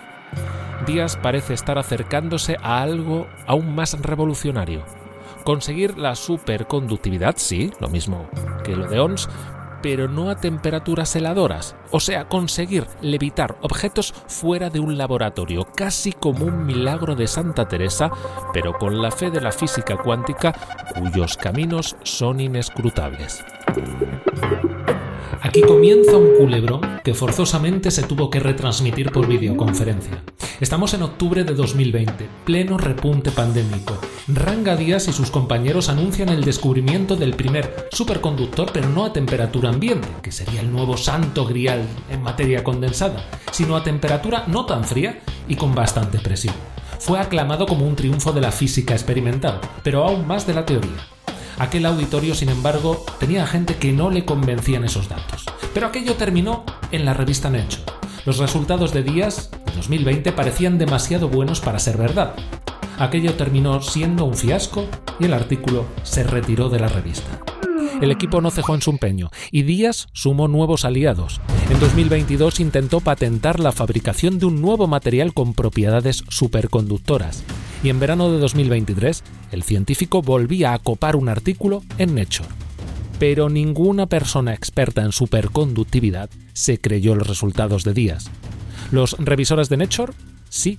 Díaz 0.86 1.16
parece 1.16 1.54
estar 1.54 1.78
acercándose 1.78 2.56
a 2.60 2.82
algo 2.82 3.26
aún 3.46 3.74
más 3.74 3.98
revolucionario. 4.00 5.03
Conseguir 5.44 5.98
la 5.98 6.14
superconductividad, 6.14 7.34
sí, 7.36 7.70
lo 7.78 7.88
mismo 7.88 8.28
que 8.64 8.74
lo 8.74 8.88
de 8.88 8.98
ONS, 8.98 9.28
pero 9.82 10.08
no 10.08 10.30
a 10.30 10.36
temperaturas 10.36 11.14
heladoras, 11.14 11.76
o 11.90 12.00
sea, 12.00 12.26
conseguir 12.26 12.86
levitar 13.02 13.58
objetos 13.60 14.14
fuera 14.26 14.70
de 14.70 14.80
un 14.80 14.96
laboratorio, 14.96 15.66
casi 15.76 16.12
como 16.12 16.46
un 16.46 16.64
milagro 16.64 17.14
de 17.14 17.26
Santa 17.26 17.68
Teresa, 17.68 18.10
pero 18.54 18.72
con 18.72 19.02
la 19.02 19.10
fe 19.10 19.30
de 19.30 19.42
la 19.42 19.52
física 19.52 19.98
cuántica 19.98 20.54
cuyos 20.98 21.36
caminos 21.36 21.96
son 22.02 22.40
inescrutables. 22.40 23.44
Aquí 25.44 25.60
comienza 25.60 26.16
un 26.16 26.38
culebrón 26.38 26.80
que 27.04 27.12
forzosamente 27.12 27.90
se 27.90 28.04
tuvo 28.04 28.30
que 28.30 28.40
retransmitir 28.40 29.12
por 29.12 29.28
videoconferencia. 29.28 30.22
Estamos 30.58 30.94
en 30.94 31.02
octubre 31.02 31.44
de 31.44 31.52
2020, 31.52 32.26
pleno 32.46 32.78
repunte 32.78 33.30
pandémico. 33.30 33.98
Ranga 34.26 34.74
Díaz 34.74 35.06
y 35.08 35.12
sus 35.12 35.30
compañeros 35.30 35.90
anuncian 35.90 36.30
el 36.30 36.44
descubrimiento 36.44 37.14
del 37.14 37.34
primer 37.34 37.88
superconductor, 37.90 38.70
pero 38.72 38.88
no 38.88 39.04
a 39.04 39.12
temperatura 39.12 39.68
ambiente, 39.68 40.08
que 40.22 40.32
sería 40.32 40.62
el 40.62 40.72
nuevo 40.72 40.96
santo 40.96 41.44
grial 41.44 41.86
en 42.08 42.22
materia 42.22 42.64
condensada, 42.64 43.28
sino 43.52 43.76
a 43.76 43.84
temperatura 43.84 44.44
no 44.46 44.64
tan 44.64 44.82
fría 44.82 45.20
y 45.46 45.56
con 45.56 45.74
bastante 45.74 46.20
presión. 46.20 46.54
Fue 46.98 47.18
aclamado 47.18 47.66
como 47.66 47.86
un 47.86 47.96
triunfo 47.96 48.32
de 48.32 48.40
la 48.40 48.50
física 48.50 48.94
experimental, 48.94 49.60
pero 49.82 50.04
aún 50.04 50.26
más 50.26 50.46
de 50.46 50.54
la 50.54 50.64
teoría. 50.64 51.13
Aquel 51.58 51.86
auditorio, 51.86 52.34
sin 52.34 52.48
embargo, 52.48 53.04
tenía 53.20 53.46
gente 53.46 53.76
que 53.76 53.92
no 53.92 54.10
le 54.10 54.24
convencían 54.24 54.84
esos 54.84 55.08
datos. 55.08 55.44
Pero 55.72 55.86
aquello 55.86 56.14
terminó 56.14 56.64
en 56.90 57.04
la 57.04 57.14
revista 57.14 57.50
Nature. 57.50 57.82
Los 58.26 58.38
resultados 58.38 58.92
de 58.92 59.02
Díaz, 59.02 59.50
en 59.66 59.76
2020, 59.76 60.32
parecían 60.32 60.78
demasiado 60.78 61.28
buenos 61.28 61.60
para 61.60 61.78
ser 61.78 61.96
verdad. 61.96 62.34
Aquello 62.98 63.34
terminó 63.34 63.80
siendo 63.82 64.24
un 64.24 64.34
fiasco 64.34 64.86
y 65.20 65.24
el 65.26 65.34
artículo 65.34 65.86
se 66.02 66.24
retiró 66.24 66.68
de 66.68 66.80
la 66.80 66.88
revista. 66.88 67.40
El 68.00 68.10
equipo 68.10 68.40
no 68.40 68.50
cejó 68.50 68.74
en 68.74 68.82
su 68.82 68.90
empeño 68.90 69.30
y 69.52 69.62
Díaz 69.62 70.08
sumó 70.12 70.48
nuevos 70.48 70.84
aliados. 70.84 71.40
En 71.70 71.78
2022 71.78 72.60
intentó 72.60 73.00
patentar 73.00 73.60
la 73.60 73.72
fabricación 73.72 74.38
de 74.38 74.46
un 74.46 74.60
nuevo 74.60 74.86
material 74.86 75.32
con 75.32 75.54
propiedades 75.54 76.24
superconductoras 76.28 77.44
y 77.84 77.90
en 77.90 78.00
verano 78.00 78.32
de 78.32 78.38
2023 78.38 79.22
el 79.52 79.62
científico 79.62 80.22
volvía 80.22 80.72
a 80.72 80.78
copar 80.78 81.16
un 81.16 81.28
artículo 81.28 81.82
en 81.98 82.14
Nature. 82.14 82.48
Pero 83.18 83.50
ninguna 83.50 84.06
persona 84.06 84.54
experta 84.54 85.02
en 85.02 85.12
superconductividad 85.12 86.30
se 86.54 86.80
creyó 86.80 87.14
los 87.14 87.28
resultados 87.28 87.84
de 87.84 87.92
Díaz. 87.92 88.30
Los 88.90 89.16
revisores 89.18 89.68
de 89.68 89.76
Nature, 89.76 90.14
sí, 90.48 90.78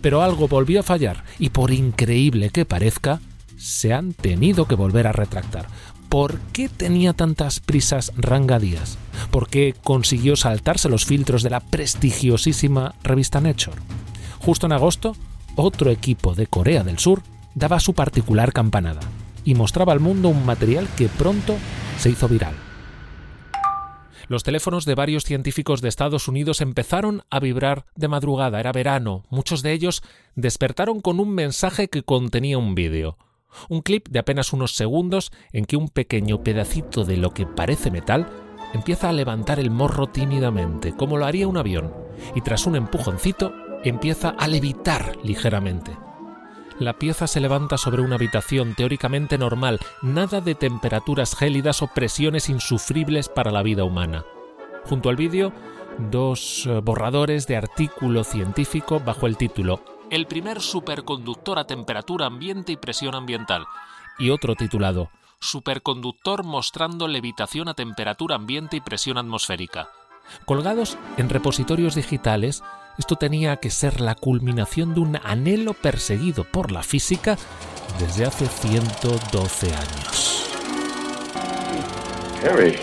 pero 0.00 0.22
algo 0.22 0.46
volvió 0.46 0.80
a 0.80 0.84
fallar 0.84 1.24
y 1.40 1.50
por 1.50 1.72
increíble 1.72 2.50
que 2.50 2.64
parezca, 2.64 3.20
se 3.56 3.92
han 3.92 4.12
tenido 4.12 4.66
que 4.66 4.76
volver 4.76 5.08
a 5.08 5.12
retractar. 5.12 5.66
¿Por 6.08 6.38
qué 6.52 6.68
tenía 6.68 7.14
tantas 7.14 7.58
prisas 7.58 8.12
Ranga 8.16 8.60
Díaz? 8.60 8.96
¿Por 9.32 9.48
qué 9.48 9.74
consiguió 9.82 10.36
saltarse 10.36 10.88
los 10.88 11.04
filtros 11.04 11.42
de 11.42 11.50
la 11.50 11.60
prestigiosísima 11.60 12.94
revista 13.02 13.40
Nature? 13.40 13.76
Justo 14.38 14.66
en 14.66 14.72
agosto, 14.72 15.16
otro 15.56 15.90
equipo 15.90 16.34
de 16.34 16.46
Corea 16.46 16.84
del 16.84 16.98
Sur 16.98 17.22
daba 17.54 17.80
su 17.80 17.94
particular 17.94 18.52
campanada 18.52 19.00
y 19.44 19.54
mostraba 19.54 19.92
al 19.92 20.00
mundo 20.00 20.28
un 20.28 20.44
material 20.44 20.88
que 20.96 21.08
pronto 21.08 21.56
se 21.98 22.10
hizo 22.10 22.28
viral. 22.28 22.54
Los 24.26 24.42
teléfonos 24.42 24.86
de 24.86 24.94
varios 24.94 25.24
científicos 25.24 25.82
de 25.82 25.88
Estados 25.88 26.28
Unidos 26.28 26.62
empezaron 26.62 27.22
a 27.30 27.40
vibrar 27.40 27.84
de 27.94 28.08
madrugada, 28.08 28.58
era 28.58 28.72
verano, 28.72 29.24
muchos 29.28 29.62
de 29.62 29.72
ellos 29.72 30.02
despertaron 30.34 31.00
con 31.00 31.20
un 31.20 31.34
mensaje 31.34 31.88
que 31.88 32.02
contenía 32.02 32.56
un 32.56 32.74
vídeo. 32.74 33.18
Un 33.68 33.82
clip 33.82 34.08
de 34.08 34.18
apenas 34.18 34.52
unos 34.52 34.74
segundos 34.74 35.30
en 35.52 35.66
que 35.66 35.76
un 35.76 35.88
pequeño 35.88 36.42
pedacito 36.42 37.04
de 37.04 37.18
lo 37.18 37.32
que 37.32 37.46
parece 37.46 37.90
metal 37.90 38.26
empieza 38.72 39.08
a 39.08 39.12
levantar 39.12 39.60
el 39.60 39.70
morro 39.70 40.08
tímidamente, 40.08 40.94
como 40.96 41.16
lo 41.18 41.26
haría 41.26 41.46
un 41.46 41.56
avión, 41.56 41.92
y 42.34 42.40
tras 42.40 42.66
un 42.66 42.76
empujoncito 42.76 43.52
empieza 43.84 44.30
a 44.30 44.48
levitar 44.48 45.16
ligeramente. 45.22 45.96
La 46.78 46.94
pieza 46.94 47.28
se 47.28 47.40
levanta 47.40 47.78
sobre 47.78 48.02
una 48.02 48.16
habitación 48.16 48.74
teóricamente 48.74 49.38
normal, 49.38 49.78
nada 50.02 50.40
de 50.40 50.56
temperaturas 50.56 51.36
gélidas 51.36 51.82
o 51.82 51.86
presiones 51.86 52.48
insufribles 52.48 53.28
para 53.28 53.52
la 53.52 53.62
vida 53.62 53.84
humana. 53.84 54.24
Junto 54.84 55.08
al 55.08 55.16
vídeo, 55.16 55.52
dos 55.98 56.66
eh, 56.66 56.80
borradores 56.82 57.46
de 57.46 57.56
artículo 57.56 58.24
científico 58.24 58.98
bajo 58.98 59.28
el 59.28 59.36
título 59.36 59.84
El 60.10 60.26
primer 60.26 60.60
superconductor 60.60 61.60
a 61.60 61.66
temperatura 61.66 62.26
ambiente 62.26 62.72
y 62.72 62.76
presión 62.76 63.14
ambiental, 63.14 63.66
y 64.18 64.30
otro 64.30 64.56
titulado 64.56 65.10
Superconductor 65.40 66.42
mostrando 66.42 67.06
levitación 67.06 67.68
a 67.68 67.74
temperatura 67.74 68.34
ambiente 68.34 68.78
y 68.78 68.80
presión 68.80 69.18
atmosférica. 69.18 69.90
Colgados 70.44 70.98
en 71.16 71.28
repositorios 71.28 71.94
digitales, 71.94 72.62
esto 72.98 73.16
tenía 73.16 73.56
que 73.56 73.70
ser 73.70 74.00
la 74.00 74.14
culminación 74.14 74.94
de 74.94 75.00
un 75.00 75.18
anhelo 75.24 75.74
perseguido 75.74 76.44
por 76.44 76.70
la 76.70 76.82
física 76.82 77.36
desde 77.98 78.24
hace 78.24 78.46
112 78.46 79.66
años. 79.74 80.50
Harry, 82.44 82.76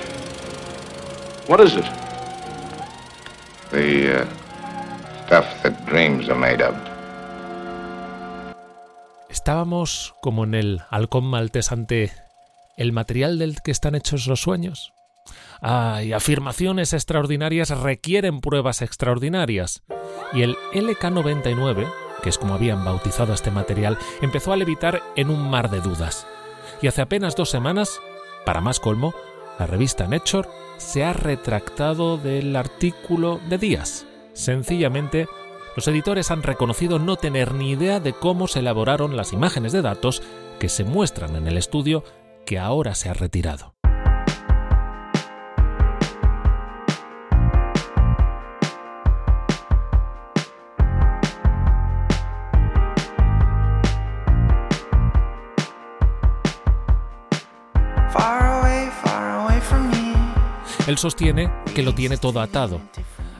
what 1.47 1.63
is 1.63 1.75
it? 1.75 1.85
The 3.71 4.23
uh, 4.23 4.25
stuff 5.25 5.45
that 5.63 5.85
dreams 5.85 6.29
are 6.29 6.39
made 6.39 6.63
of. 6.63 6.75
Estábamos 9.29 10.13
como 10.21 10.43
en 10.43 10.55
el 10.55 10.81
halcón 10.89 11.25
maltés 11.25 11.71
ante 11.71 12.11
el 12.75 12.91
material 12.91 13.39
del 13.39 13.61
que 13.61 13.71
están 13.71 13.95
hechos 13.95 14.27
los 14.27 14.41
sueños. 14.41 14.93
Ay, 15.61 16.13
afirmaciones 16.13 16.93
extraordinarias 16.93 17.69
requieren 17.69 18.41
pruebas 18.41 18.81
extraordinarias. 18.81 19.83
Y 20.33 20.41
el 20.41 20.55
LK99, 20.73 21.91
que 22.23 22.29
es 22.29 22.37
como 22.37 22.53
habían 22.53 22.83
bautizado 22.83 23.33
este 23.33 23.51
material, 23.51 23.97
empezó 24.21 24.53
a 24.53 24.57
levitar 24.57 25.01
en 25.15 25.29
un 25.29 25.49
mar 25.49 25.69
de 25.69 25.81
dudas. 25.81 26.25
Y 26.81 26.87
hace 26.87 27.01
apenas 27.01 27.35
dos 27.35 27.49
semanas, 27.49 27.99
para 28.45 28.61
más 28.61 28.79
colmo, 28.79 29.13
la 29.59 29.67
revista 29.67 30.07
Nature 30.07 30.49
se 30.77 31.03
ha 31.03 31.13
retractado 31.13 32.17
del 32.17 32.55
artículo 32.55 33.39
de 33.49 33.59
días. 33.59 34.07
Sencillamente, 34.33 35.27
los 35.75 35.87
editores 35.87 36.31
han 36.31 36.43
reconocido 36.43 36.97
no 36.97 37.17
tener 37.17 37.53
ni 37.53 37.71
idea 37.71 37.99
de 37.99 38.13
cómo 38.13 38.47
se 38.47 38.59
elaboraron 38.59 39.15
las 39.15 39.31
imágenes 39.31 39.71
de 39.71 39.81
datos 39.81 40.23
que 40.59 40.69
se 40.69 40.83
muestran 40.83 41.35
en 41.35 41.47
el 41.47 41.57
estudio 41.57 42.03
que 42.45 42.57
ahora 42.57 42.95
se 42.95 43.09
ha 43.09 43.13
retirado. 43.13 43.75
Él 60.91 60.97
sostiene 60.97 61.49
que 61.73 61.83
lo 61.83 61.95
tiene 61.95 62.17
todo 62.17 62.41
atado. 62.41 62.81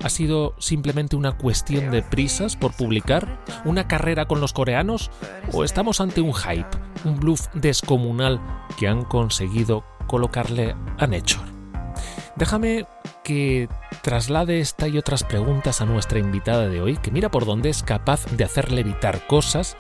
¿Ha 0.02 0.08
sido 0.08 0.56
simplemente 0.58 1.18
una 1.18 1.34
cuestión 1.34 1.92
de 1.92 2.02
prisas 2.02 2.56
por 2.56 2.72
publicar? 2.72 3.44
¿Una 3.66 3.90
carrera 3.90 4.26
con 4.26 4.40
los 4.40 4.54
coreanos? 4.54 5.12
¿O 5.52 5.66
estamos 5.66 6.00
ante 6.00 6.22
un 6.22 6.34
hype, 6.34 6.70
un 7.04 7.20
bluff 7.20 7.48
descomunal 7.54 8.40
que 8.80 8.88
han 8.88 9.04
conseguido 9.04 9.84
colocarle 10.08 10.78
a 10.98 11.08
Nature? 11.08 11.44
Déjame 12.38 12.86
que 13.22 13.68
traslade 14.02 14.62
esta 14.62 14.88
y 14.88 14.98
otras 14.98 15.26
preguntas 15.26 15.82
a 15.82 15.86
nuestra 15.86 16.20
invitada 16.20 16.70
de 16.70 16.80
hoy, 16.80 16.96
que 16.96 17.12
mira 17.12 17.30
por 17.30 17.46
dónde 17.46 17.70
es 17.70 17.84
capaz 17.84 18.26
de 18.28 18.46
hacerle 18.46 18.80
evitar 18.80 19.28
cosas 19.28 19.76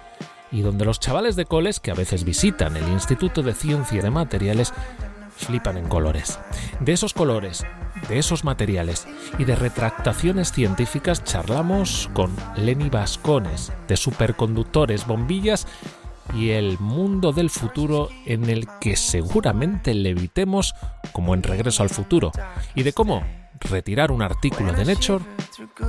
y 0.51 0.59
donde 0.59 0.83
los 0.83 0.99
chavales 0.99 1.37
de 1.37 1.45
coles 1.45 1.79
que 1.79 1.91
a 1.91 1.95
veces 1.95 2.25
visitan 2.25 2.75
el 2.75 2.89
Instituto 2.89 3.43
de 3.43 3.53
Ciencia 3.53 4.01
de 4.01 4.11
Materiales 4.11 4.73
flipan 5.45 5.77
en 5.77 5.87
colores. 5.87 6.39
De 6.79 6.93
esos 6.93 7.13
colores, 7.13 7.65
de 8.07 8.19
esos 8.19 8.43
materiales 8.43 9.07
y 9.37 9.45
de 9.45 9.55
retractaciones 9.55 10.51
científicas 10.51 11.23
charlamos 11.23 12.09
con 12.13 12.35
Lenny 12.55 12.89
Vascones, 12.89 13.71
de 13.87 13.97
superconductores, 13.97 15.05
bombillas 15.05 15.67
y 16.35 16.51
el 16.51 16.79
mundo 16.79 17.31
del 17.33 17.49
futuro 17.49 18.09
en 18.25 18.49
el 18.49 18.67
que 18.79 18.95
seguramente 18.95 19.93
levitemos 19.93 20.75
como 21.11 21.33
en 21.33 21.43
Regreso 21.43 21.83
al 21.83 21.89
Futuro, 21.89 22.31
y 22.75 22.83
de 22.83 22.93
cómo 22.93 23.23
retirar 23.59 24.11
un 24.11 24.21
artículo 24.21 24.73
de 24.73 24.85
Nature 24.85 25.23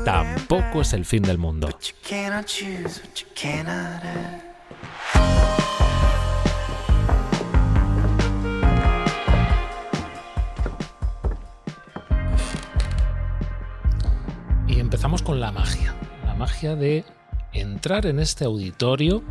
tampoco 0.05 0.83
es 0.83 0.93
el 0.93 1.05
fin 1.05 1.23
del 1.23 1.39
mundo. 1.39 1.69
La 15.43 15.51
magia. 15.51 15.93
La 16.25 16.37
magia 16.37 16.77
de 16.77 17.05
entrar 17.53 18.07
en 18.07 18.21
este 18.21 18.45
auditorio. 18.45 19.25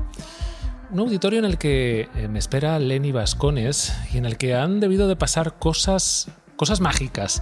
Un 0.91 0.99
auditorio 0.99 1.39
en 1.39 1.45
el 1.45 1.57
que 1.57 2.09
eh, 2.13 2.27
me 2.27 2.37
espera 2.37 2.77
Lenny 2.79 3.13
Vascones 3.13 3.97
y 4.13 4.17
en 4.17 4.25
el 4.25 4.37
que 4.37 4.53
han 4.53 4.81
debido 4.81 5.07
de 5.07 5.15
pasar 5.15 5.57
cosas, 5.57 6.27
cosas 6.57 6.81
mágicas. 6.81 7.41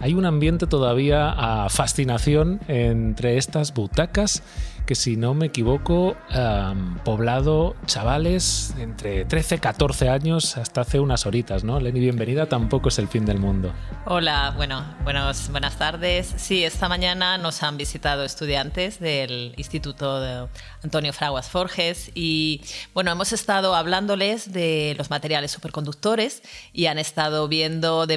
Hay 0.00 0.14
un 0.14 0.24
ambiente 0.24 0.66
todavía 0.66 1.30
a 1.30 1.68
fascinación 1.68 2.58
entre 2.66 3.38
estas 3.38 3.72
butacas 3.74 4.42
que 4.90 4.96
si 4.96 5.16
no 5.16 5.34
me 5.34 5.46
equivoco, 5.46 6.16
poblado 7.04 7.76
chavales 7.86 8.74
entre 8.76 9.24
13 9.24 9.54
y 9.54 9.58
14 9.58 10.08
años 10.08 10.56
hasta 10.56 10.80
hace 10.80 10.98
unas 10.98 11.26
horitas, 11.26 11.62
¿no? 11.62 11.78
Lenny, 11.78 12.00
bienvenida, 12.00 12.46
tampoco 12.46 12.88
es 12.88 12.98
el 12.98 13.06
fin 13.06 13.24
del 13.24 13.38
mundo. 13.38 13.72
Hola, 14.06 14.52
bueno, 14.56 14.84
buenos, 15.04 15.48
buenas 15.52 15.78
tardes. 15.78 16.34
Sí, 16.38 16.64
esta 16.64 16.88
mañana 16.88 17.38
nos 17.38 17.62
han 17.62 17.76
visitado 17.76 18.24
estudiantes 18.24 18.98
del 18.98 19.54
Instituto 19.58 20.48
Antonio 20.82 21.12
Fraguas 21.12 21.48
Forges 21.48 22.10
y, 22.16 22.60
bueno, 22.92 23.12
hemos 23.12 23.32
estado 23.32 23.76
hablándoles 23.76 24.52
de 24.52 24.96
los 24.98 25.08
materiales 25.08 25.52
superconductores 25.52 26.42
y 26.72 26.86
han 26.86 26.98
estado 26.98 27.46
viendo 27.46 28.08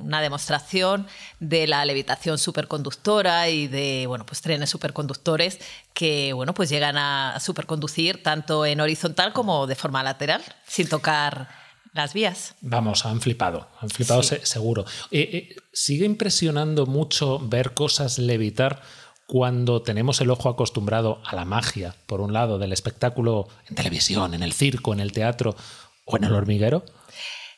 una 0.00 0.20
demostración 0.20 1.08
de 1.40 1.66
la 1.66 1.84
levitación 1.84 2.38
superconductora 2.38 3.48
y 3.48 3.66
de, 3.66 4.04
bueno, 4.06 4.24
pues 4.24 4.40
trenes 4.40 4.70
superconductores 4.70 5.58
que 5.94 6.32
bueno, 6.32 6.54
pues 6.54 6.68
llegan 6.68 6.96
a 6.96 7.38
superconducir 7.40 8.22
tanto 8.22 8.64
en 8.66 8.80
horizontal 8.80 9.32
como 9.32 9.66
de 9.66 9.74
forma 9.74 10.02
lateral, 10.02 10.42
sin 10.66 10.88
tocar 10.88 11.48
las 11.92 12.14
vías. 12.14 12.54
Vamos, 12.60 13.04
han 13.04 13.20
flipado, 13.20 13.68
han 13.80 13.90
flipado 13.90 14.22
seguro. 14.22 14.84
Eh, 15.10 15.28
eh, 15.32 15.56
¿Sigue 15.72 16.06
impresionando 16.06 16.86
mucho 16.86 17.38
ver 17.38 17.74
cosas 17.74 18.18
levitar 18.18 18.82
cuando 19.26 19.82
tenemos 19.82 20.20
el 20.20 20.30
ojo 20.30 20.48
acostumbrado 20.48 21.22
a 21.24 21.36
la 21.36 21.44
magia, 21.44 21.94
por 22.06 22.20
un 22.20 22.32
lado, 22.32 22.58
del 22.58 22.72
espectáculo 22.72 23.48
en 23.68 23.76
televisión, 23.76 24.34
en 24.34 24.42
el 24.42 24.52
circo, 24.52 24.92
en 24.92 25.00
el 25.00 25.12
teatro 25.12 25.54
o 26.04 26.16
en 26.16 26.24
el 26.24 26.32
hormiguero? 26.32 26.84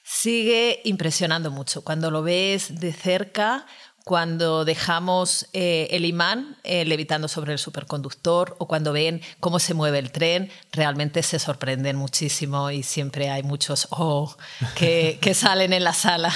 Sigue 0.05 0.81
impresionando 0.85 1.51
mucho. 1.51 1.83
Cuando 1.83 2.11
lo 2.11 2.23
ves 2.23 2.79
de 2.81 2.92
cerca, 2.92 3.66
cuando 4.05 4.67
dejamos 4.67 5.49
eh, 5.55 5.88
el 5.90 6.05
imán 6.05 6.59
eh, 6.62 6.85
levitando 6.85 7.27
sobre 7.27 7.55
el 7.55 7.59
superconductor 7.59 8.55
o 8.59 8.69
cuando 8.69 8.93
ven 8.93 9.23
cómo 9.40 9.59
se 9.59 9.73
mueve 9.73 9.99
el 9.99 10.12
tren, 10.12 10.51
realmente 10.73 11.23
se 11.23 11.38
sorprenden 11.38 11.97
muchísimo 11.97 12.71
y 12.71 12.83
siempre 12.83 13.31
hay 13.31 13.43
muchos 13.43 13.88
oh 13.90 14.37
que, 14.77 15.19
salen 15.35 15.73
en 15.73 15.85
la 15.85 15.95
sala. 15.95 16.33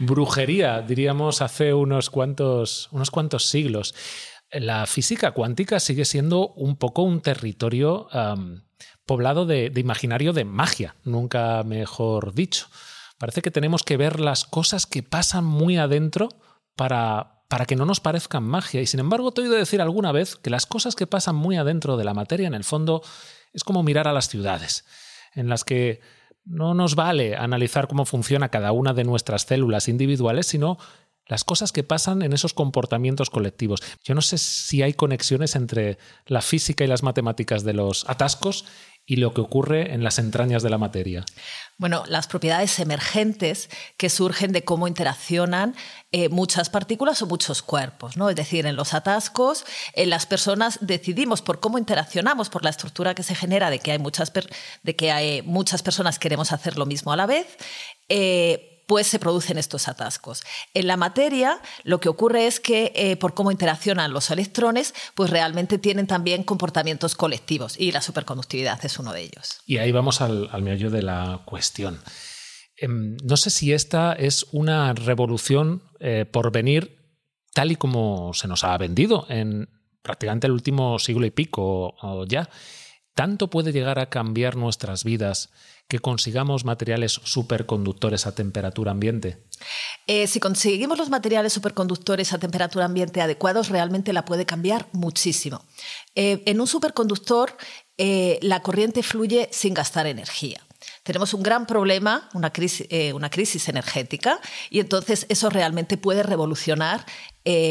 Brujería, 0.00 0.82
diríamos, 0.82 1.40
hace 1.40 1.72
unos 1.72 2.10
cuantos, 2.10 2.88
unos 2.90 3.12
cuantos 3.12 3.46
siglos. 3.46 3.94
La 4.50 4.86
física 4.86 5.30
cuántica 5.30 5.78
sigue 5.78 6.04
siendo 6.04 6.48
un 6.48 6.76
poco 6.76 7.02
un 7.02 7.20
territorio 7.20 8.08
poblado 9.06 9.46
de 9.46 9.72
imaginario 9.76 10.32
de 10.32 10.44
magia, 10.44 10.96
nunca 11.04 11.62
mejor 11.62 12.34
dicho. 12.34 12.66
Parece 13.18 13.40
que 13.40 13.50
tenemos 13.50 13.82
que 13.82 13.96
ver 13.96 14.20
las 14.20 14.44
cosas 14.44 14.84
que 14.84 15.02
pasan 15.02 15.44
muy 15.44 15.78
adentro 15.78 16.28
para, 16.76 17.42
para 17.48 17.66
que 17.66 17.76
no 17.76 17.84
nos 17.84 18.00
parezcan 18.00 18.44
magia. 18.44 18.80
Y 18.80 18.86
sin 18.86 19.00
embargo, 19.00 19.32
te 19.32 19.40
he 19.40 19.44
oído 19.44 19.56
decir 19.56 19.80
alguna 19.80 20.12
vez 20.12 20.36
que 20.36 20.50
las 20.50 20.66
cosas 20.66 20.94
que 20.94 21.06
pasan 21.06 21.34
muy 21.34 21.56
adentro 21.56 21.96
de 21.96 22.04
la 22.04 22.14
materia, 22.14 22.46
en 22.46 22.54
el 22.54 22.64
fondo, 22.64 23.02
es 23.52 23.64
como 23.64 23.82
mirar 23.82 24.06
a 24.06 24.12
las 24.12 24.28
ciudades, 24.28 24.84
en 25.34 25.48
las 25.48 25.64
que 25.64 26.00
no 26.44 26.74
nos 26.74 26.94
vale 26.94 27.36
analizar 27.36 27.88
cómo 27.88 28.04
funciona 28.04 28.50
cada 28.50 28.70
una 28.72 28.94
de 28.94 29.04
nuestras 29.04 29.42
células 29.42 29.88
individuales, 29.88 30.46
sino 30.46 30.78
las 31.26 31.42
cosas 31.42 31.72
que 31.72 31.82
pasan 31.82 32.22
en 32.22 32.32
esos 32.32 32.54
comportamientos 32.54 33.30
colectivos. 33.30 33.82
Yo 34.04 34.14
no 34.14 34.22
sé 34.22 34.38
si 34.38 34.82
hay 34.82 34.94
conexiones 34.94 35.56
entre 35.56 35.98
la 36.26 36.40
física 36.40 36.84
y 36.84 36.86
las 36.86 37.02
matemáticas 37.02 37.64
de 37.64 37.72
los 37.72 38.08
atascos 38.08 38.64
y 39.06 39.16
lo 39.16 39.32
que 39.32 39.40
ocurre 39.40 39.94
en 39.94 40.02
las 40.02 40.18
entrañas 40.18 40.62
de 40.62 40.70
la 40.70 40.78
materia? 40.78 41.24
Bueno, 41.78 42.04
las 42.08 42.26
propiedades 42.26 42.78
emergentes 42.80 43.70
que 43.96 44.10
surgen 44.10 44.50
de 44.52 44.64
cómo 44.64 44.88
interaccionan 44.88 45.76
eh, 46.10 46.28
muchas 46.28 46.70
partículas 46.70 47.22
o 47.22 47.26
muchos 47.26 47.62
cuerpos, 47.62 48.16
¿no? 48.16 48.28
Es 48.28 48.36
decir, 48.36 48.66
en 48.66 48.74
los 48.76 48.94
atascos, 48.94 49.64
en 49.92 50.10
las 50.10 50.26
personas 50.26 50.78
decidimos 50.80 51.40
por 51.40 51.60
cómo 51.60 51.78
interaccionamos, 51.78 52.48
por 52.50 52.64
la 52.64 52.70
estructura 52.70 53.14
que 53.14 53.22
se 53.22 53.34
genera 53.34 53.70
de 53.70 53.78
que 53.78 53.92
hay 53.92 53.98
muchas, 53.98 54.32
de 54.82 54.96
que 54.96 55.12
hay 55.12 55.42
muchas 55.42 55.82
personas 55.82 56.18
queremos 56.18 56.52
hacer 56.52 56.76
lo 56.76 56.86
mismo 56.86 57.12
a 57.12 57.16
la 57.16 57.26
vez. 57.26 57.46
Eh, 58.08 58.75
pues 58.86 59.06
se 59.06 59.18
producen 59.18 59.58
estos 59.58 59.88
atascos. 59.88 60.44
En 60.74 60.86
la 60.86 60.96
materia 60.96 61.60
lo 61.84 62.00
que 62.00 62.08
ocurre 62.08 62.46
es 62.46 62.60
que 62.60 62.92
eh, 62.94 63.16
por 63.16 63.34
cómo 63.34 63.50
interaccionan 63.50 64.12
los 64.12 64.30
electrones, 64.30 64.94
pues 65.14 65.30
realmente 65.30 65.78
tienen 65.78 66.06
también 66.06 66.44
comportamientos 66.44 67.14
colectivos 67.14 67.78
y 67.78 67.92
la 67.92 68.00
superconductividad 68.00 68.82
es 68.84 68.98
uno 68.98 69.12
de 69.12 69.22
ellos. 69.22 69.60
Y 69.66 69.78
ahí 69.78 69.92
vamos 69.92 70.20
al, 70.20 70.48
meollo 70.62 70.90
de 70.90 71.02
la 71.02 71.42
cuestión. 71.44 72.00
Em, 72.76 73.16
no 73.24 73.36
sé 73.36 73.50
si 73.50 73.72
esta 73.72 74.12
es 74.12 74.46
una 74.52 74.92
revolución 74.92 75.82
eh, 76.00 76.24
por 76.30 76.52
venir 76.52 76.96
tal 77.52 77.72
y 77.72 77.76
como 77.76 78.34
se 78.34 78.48
nos 78.48 78.64
ha 78.64 78.76
vendido 78.76 79.26
en 79.28 79.68
prácticamente 80.02 80.46
el 80.46 80.52
último 80.52 80.98
siglo 80.98 81.26
y 81.26 81.30
pico 81.30 81.94
o 82.00 82.24
ya. 82.26 82.48
¿Tanto 83.14 83.48
puede 83.48 83.72
llegar 83.72 83.98
a 83.98 84.10
cambiar 84.10 84.56
nuestras 84.56 85.02
vidas 85.02 85.48
que 85.88 86.00
consigamos 86.00 86.64
materiales 86.64 87.12
superconductores 87.12 88.26
a 88.26 88.34
temperatura 88.34 88.90
ambiente? 88.90 89.44
Eh, 90.06 90.26
si 90.26 90.40
conseguimos 90.40 90.98
los 90.98 91.10
materiales 91.10 91.52
superconductores 91.52 92.32
a 92.32 92.38
temperatura 92.38 92.84
ambiente 92.84 93.20
adecuados, 93.20 93.68
realmente 93.68 94.12
la 94.12 94.24
puede 94.24 94.46
cambiar 94.46 94.86
muchísimo. 94.92 95.64
Eh, 96.14 96.42
en 96.46 96.60
un 96.60 96.66
superconductor, 96.66 97.56
eh, 97.98 98.38
la 98.42 98.62
corriente 98.62 99.02
fluye 99.02 99.48
sin 99.52 99.74
gastar 99.74 100.06
energía 100.06 100.60
tenemos 101.02 101.34
un 101.34 101.42
gran 101.42 101.66
problema, 101.66 102.28
una 102.34 102.52
crisis, 102.52 102.86
una 103.14 103.30
crisis, 103.30 103.68
energética, 103.68 104.40
y 104.70 104.80
entonces 104.80 105.24
eso 105.28 105.50
realmente 105.50 105.96
puede 105.96 106.24
revolucionar 106.24 107.06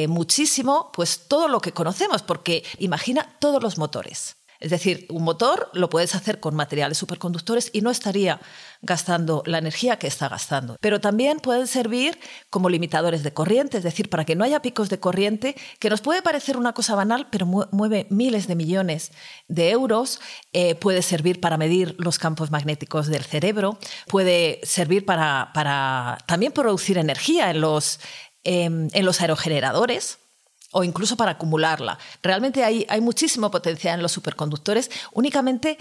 muchísimo 0.08 0.90
pues, 0.94 1.28
todo 1.28 1.50
lo 1.50 1.60
que 1.60 1.74
conocemos, 1.74 2.22
porque 2.22 2.64
imagina 2.80 3.36
todos 3.40 3.62
los 3.62 3.78
motores. 3.78 4.38
Es 4.60 4.72
decir, 4.72 5.06
un 5.10 5.24
motor 5.24 5.70
lo 5.74 5.90
puedes 5.90 6.16
hacer 6.16 6.40
con 6.40 6.56
materiales 6.56 6.98
superconductores 6.98 7.70
y 7.74 7.82
no 7.82 7.90
estaría 7.90 8.40
gastando 8.82 9.44
la 9.46 9.58
energía 9.58 9.98
que 9.98 10.08
está 10.08 10.30
gastando. 10.30 10.78
Pero 10.80 11.02
también 11.02 11.40
pueden 11.40 11.68
servir 11.68 12.18
como 12.50 12.70
limitadores 12.70 13.24
de 13.24 13.34
corriente, 13.34 13.78
es 13.78 13.84
decir, 13.84 14.10
para 14.10 14.26
que 14.26 14.36
no 14.36 14.44
haya 14.44 14.62
picos 14.62 14.90
de 14.90 15.00
corriente, 15.00 15.56
que 15.80 15.90
nos 15.90 16.02
puede 16.02 16.22
parecer 16.22 16.58
una 16.58 16.74
cosa 16.74 16.96
banal, 16.96 17.28
pero 17.30 17.46
mueve 17.46 18.08
miles 18.10 18.48
de 18.48 18.56
millones 18.56 19.12
de 19.48 19.72
euros. 19.72 20.20
Eh, 20.54 20.76
puede 20.76 21.02
servir 21.02 21.40
para 21.42 21.58
medir 21.58 21.96
los 21.98 22.20
campos 22.20 22.52
magnéticos 22.52 23.08
del 23.08 23.24
cerebro, 23.24 23.78
puede 24.08 24.62
servir 24.64 25.06
para, 25.06 26.18
también 26.28 26.52
producir 26.52 26.98
energía 26.98 27.50
en 27.50 27.62
los, 27.62 28.00
em, 28.44 28.90
en 28.94 29.06
los 29.06 29.22
aerogeneradores 29.22 30.20
o 30.78 30.84
incluso 30.84 31.16
para 31.16 31.32
acumularla. 31.32 31.98
Realmente 32.22 32.66
hay, 32.66 32.86
hay 32.90 33.00
muchísimo 33.00 33.50
potencial 33.50 33.96
en 33.96 34.02
los 34.02 34.12
superconductores. 34.12 34.92
Únicamente 35.14 35.78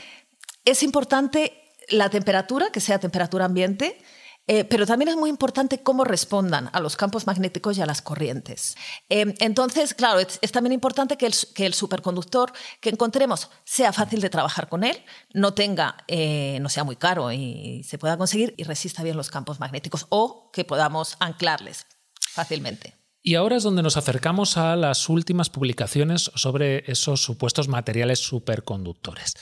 es 0.64 0.84
importante 0.84 1.72
la 1.88 2.10
temperatura, 2.10 2.70
que 2.70 2.80
sea 2.80 3.00
temperatura 3.00 3.44
ambiente, 3.44 3.98
eh, 4.46 4.62
pero 4.64 4.86
también 4.86 5.08
es 5.08 5.16
muy 5.16 5.30
importante 5.30 5.82
cómo 5.82 6.04
respondan 6.04 6.70
a 6.72 6.78
los 6.78 6.94
campos 6.94 7.26
magnéticos 7.26 7.76
y 7.76 7.82
a 7.82 7.86
las 7.86 8.02
corrientes. 8.02 8.76
Eh, 9.08 9.34
entonces, 9.40 9.94
claro, 9.94 10.20
es, 10.20 10.52
también 10.52 10.72
importante 10.72 11.16
que 11.16 11.26
el, 11.26 11.34
que 11.56 11.66
el, 11.66 11.74
superconductor 11.74 12.52
que 12.80 12.90
encontremos 12.90 13.50
sea 13.64 13.92
fácil 13.92 14.20
de 14.20 14.30
trabajar 14.30 14.68
con 14.68 14.84
él, 14.84 15.02
no 15.32 15.54
tenga, 15.54 15.96
eh, 16.06 16.58
no 16.60 16.68
sea 16.68 16.84
muy 16.84 16.94
caro 16.94 17.32
y 17.32 17.82
se 17.82 17.98
pueda 17.98 18.16
conseguir 18.16 18.54
y 18.56 18.62
resista 18.62 19.02
bien 19.02 19.16
los 19.16 19.28
campos 19.28 19.58
magnéticos 19.58 20.06
o 20.10 20.52
que 20.52 20.64
podamos 20.64 21.16
anclarles 21.18 21.86
fácilmente. 22.20 23.03
Y 23.26 23.36
ahora 23.36 23.56
es 23.56 23.62
donde 23.62 23.82
nos 23.82 23.96
acercamos 23.96 24.58
a 24.58 24.76
las 24.76 25.08
últimas 25.08 25.48
publicaciones 25.48 26.30
sobre 26.34 26.84
esos 26.92 27.22
supuestos 27.22 27.68
materiales 27.68 28.18
superconductores. 28.18 29.32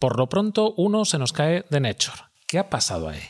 Por 0.00 0.18
lo 0.18 0.28
pronto, 0.28 0.74
uno 0.76 1.04
se 1.04 1.16
nos 1.16 1.32
cae 1.32 1.64
de 1.70 1.78
Nature. 1.78 2.24
¿Qué 2.48 2.58
ha 2.58 2.68
pasado 2.68 3.08
ahí? 3.08 3.20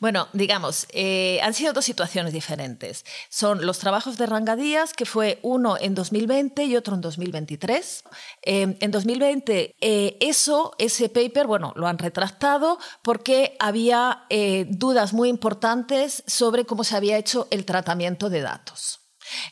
Bueno, 0.00 0.26
digamos, 0.32 0.88
eh, 0.90 1.38
han 1.44 1.54
sido 1.54 1.72
dos 1.72 1.84
situaciones 1.84 2.32
diferentes. 2.32 3.04
Son 3.28 3.64
los 3.64 3.78
trabajos 3.78 4.18
de 4.18 4.26
Rangadías, 4.26 4.92
que 4.92 5.06
fue 5.06 5.38
uno 5.42 5.76
en 5.78 5.94
2020 5.94 6.64
y 6.64 6.74
otro 6.74 6.96
en 6.96 7.00
2023. 7.00 8.02
Eh, 8.42 8.76
en 8.80 8.90
2020, 8.90 9.76
eh, 9.80 10.16
eso, 10.20 10.74
ese 10.78 11.08
paper, 11.08 11.46
bueno, 11.46 11.72
lo 11.76 11.86
han 11.86 11.98
retractado 11.98 12.80
porque 13.04 13.56
había 13.60 14.24
dudas 14.70 15.12
muy 15.12 15.28
importantes 15.28 16.24
sobre 16.26 16.64
cómo 16.64 16.82
se 16.82 16.96
había 16.96 17.16
hecho 17.16 17.46
el 17.52 17.64
tratamiento 17.64 18.28
de 18.28 18.40
datos. 18.40 19.05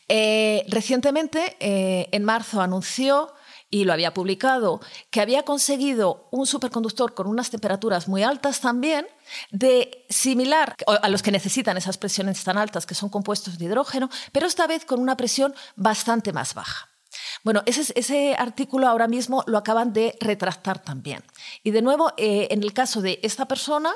Eh, 0.08 0.64
recientemente, 0.68 1.56
eh, 1.60 2.08
en 2.12 2.24
marzo, 2.24 2.60
anunció 2.60 3.32
y 3.70 3.84
lo 3.84 3.92
había 3.92 4.14
publicado, 4.14 4.80
que 5.10 5.20
había 5.20 5.42
conseguido 5.42 6.28
un 6.30 6.46
superconductor 6.46 7.14
con 7.14 7.26
unas 7.26 7.50
temperaturas 7.50 8.06
muy 8.06 8.22
altas 8.22 8.60
también, 8.60 9.06
de 9.50 10.06
similar 10.08 10.76
a 10.86 11.08
los 11.08 11.22
que 11.22 11.32
necesitan 11.32 11.76
esas 11.76 11.98
presiones 11.98 12.44
tan 12.44 12.56
altas, 12.56 12.86
que 12.86 12.94
son 12.94 13.08
compuestos 13.08 13.58
de 13.58 13.64
hidrógeno, 13.64 14.10
pero 14.30 14.46
esta 14.46 14.68
vez 14.68 14.84
con 14.84 15.00
una 15.00 15.16
presión 15.16 15.54
bastante 15.74 16.32
más 16.32 16.54
baja. 16.54 16.93
Bueno, 17.44 17.62
ese, 17.66 18.34
artículo 18.38 18.88
ahora 18.88 19.06
mismo 19.06 19.44
lo 19.46 19.58
acaban 19.58 19.92
de 19.92 20.16
retractar 20.18 20.82
también. 20.82 21.22
Y 21.62 21.72
de 21.72 21.82
nuevo, 21.82 22.10
eh, 22.16 22.48
en 22.50 22.62
el 22.62 22.72
caso 22.72 23.02
de 23.02 23.20
esta 23.22 23.46
persona, 23.46 23.92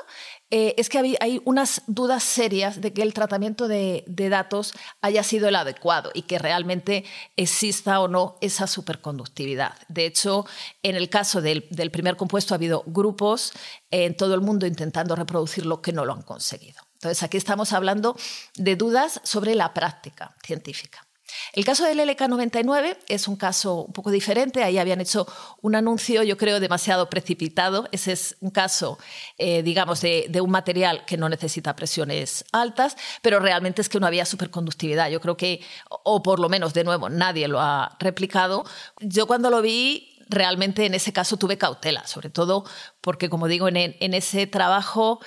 eh, 0.51 0.75
es 0.77 0.87
que 0.87 1.17
hay, 1.19 1.41
unas 1.45 1.81
dudas 1.87 2.21
serias 2.23 2.79
de 2.79 2.93
que 2.93 3.01
el 3.01 3.15
tratamiento 3.15 3.67
de, 3.67 4.03
datos 4.07 4.75
haya 5.01 5.23
sido 5.23 5.47
el 5.47 5.55
adecuado 5.55 6.11
y 6.13 6.21
que 6.23 6.37
realmente 6.37 7.05
exista 7.35 7.99
o 8.01 8.07
no 8.07 8.37
esa 8.39 8.67
superconductividad. 8.67 9.73
De 9.87 10.05
hecho, 10.05 10.45
en 10.83 10.95
el 10.95 11.09
caso 11.09 11.41
del, 11.41 11.65
del 11.71 11.89
primer 11.89 12.17
compuesto 12.17 12.53
ha 12.53 12.57
habido 12.57 12.83
grupos 12.85 13.53
en 13.89 14.15
todo 14.15 14.35
el 14.35 14.41
mundo 14.41 14.67
intentando 14.67 15.15
reproducirlo 15.15 15.81
que 15.81 15.91
no 15.91 16.05
lo 16.05 16.13
han 16.13 16.21
conseguido. 16.21 16.83
Entonces, 16.93 17.23
aquí 17.23 17.37
estamos 17.37 17.73
hablando 17.73 18.15
de 18.57 18.75
dudas 18.75 19.21
sobre 19.23 19.55
la 19.55 19.73
práctica 19.73 20.35
científica. 20.43 21.08
El 21.53 21.65
caso 21.65 21.85
del 21.85 21.99
LK99 21.99 22.97
es 23.07 23.27
un 23.27 23.35
caso 23.35 23.83
un 23.83 23.93
poco 23.93 24.11
diferente. 24.11 24.63
Ahí 24.63 24.77
habían 24.77 25.01
hecho 25.01 25.27
un 25.61 25.75
anuncio, 25.75 26.23
yo 26.23 26.37
creo, 26.37 26.59
demasiado 26.59 27.09
precipitado. 27.09 27.87
Ese 27.91 28.11
es 28.11 28.37
un 28.39 28.51
caso, 28.51 28.97
eh, 29.37 29.63
digamos, 29.63 30.01
de, 30.01 30.29
un 30.41 30.51
material 30.51 31.05
que 31.05 31.17
no 31.17 31.27
necesita 31.29 31.75
presiones 31.75 32.45
altas, 32.51 32.95
pero 33.21 33.39
realmente 33.39 33.81
es 33.81 33.89
que 33.89 33.99
no 33.99 34.07
había 34.07 34.25
superconductividad. 34.25 35.09
Yo 35.09 35.19
creo 35.21 35.37
que, 35.37 35.61
o 35.89 36.23
por 36.23 36.39
lo 36.39 36.49
menos, 36.49 36.73
de 36.73 36.83
nuevo, 36.83 37.09
nadie 37.09 37.47
lo 37.47 37.59
ha 37.59 37.97
replicado. 37.99 38.63
Yo 38.99 39.27
cuando 39.27 39.49
lo 39.49 39.61
vi, 39.61 40.19
realmente 40.29 40.85
en 40.85 40.93
ese 40.93 41.11
caso 41.11 41.37
tuve 41.37 41.57
cautela, 41.57 42.05
sobre 42.07 42.29
todo 42.29 42.63
porque, 43.01 43.29
como 43.29 43.47
digo, 43.47 43.67
en, 43.67 44.13
ese 44.13 44.47
trabajo 44.47 45.19